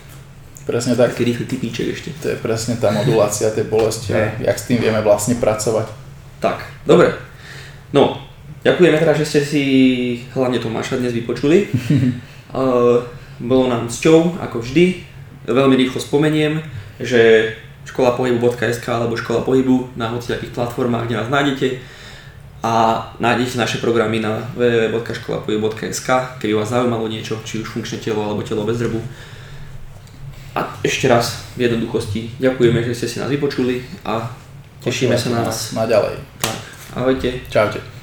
Presne 0.68 0.92
tak. 0.92 1.16
Taký 1.16 1.32
rýchly 1.32 1.44
typíček 1.48 1.86
ešte. 1.96 2.12
To 2.20 2.26
je 2.30 2.36
presne 2.36 2.76
tá 2.76 2.92
modulácia 2.92 3.48
tej 3.48 3.64
bolesti 3.64 4.12
a 4.12 4.36
jak 4.36 4.56
s 4.60 4.68
tým 4.68 4.84
vieme 4.84 5.00
vlastne 5.00 5.40
pracovať. 5.40 5.88
Tak, 6.44 6.60
dobre. 6.84 7.16
No, 7.96 8.20
ďakujeme 8.62 9.00
teda, 9.00 9.16
že 9.16 9.24
ste 9.24 9.40
si 9.40 9.62
hlavne 10.36 10.60
Tomáša 10.60 11.00
dnes 11.00 11.16
vypočuli. 11.16 11.72
Uh, 12.52 13.00
bolo 13.40 13.66
nám 13.72 13.88
cťou, 13.88 14.36
ako 14.38 14.60
vždy. 14.60 15.02
Veľmi 15.48 15.74
rýchlo 15.80 15.98
spomeniem, 15.98 16.60
že 17.00 17.52
škola 17.88 18.12
pohybu.sk 18.14 18.86
alebo 18.86 19.16
škola 19.16 19.40
pohybu 19.40 19.96
na 19.96 20.12
hociakých 20.12 20.52
platformách, 20.52 21.08
kde 21.08 21.16
nás 21.16 21.32
nájdete 21.32 21.68
a 22.60 22.72
nájdete 23.16 23.56
naše 23.56 23.80
programy 23.80 24.20
na 24.20 24.44
www.školapohybu.sk, 24.52 26.08
keby 26.38 26.52
vás 26.54 26.68
zaujímalo 26.68 27.08
niečo, 27.08 27.40
či 27.42 27.64
už 27.64 27.72
funkčné 27.72 28.04
telo 28.04 28.20
alebo 28.20 28.44
telo 28.44 28.68
bez 28.68 28.78
drbu. 28.78 29.00
A 30.52 30.76
ešte 30.84 31.08
raz 31.08 31.40
v 31.56 31.64
jednoduchosti 31.64 32.36
ďakujeme, 32.36 32.84
že 32.84 32.92
ste 32.92 33.08
si 33.08 33.16
nás 33.16 33.32
vypočuli 33.32 33.80
a 34.04 34.28
tešíme 34.84 35.16
sa 35.16 35.32
na 35.32 35.40
vás. 35.48 35.72
Naďalej. 35.72 36.20
Tak, 36.42 36.56
ahojte. 37.00 37.40
Čaute. 37.48 37.99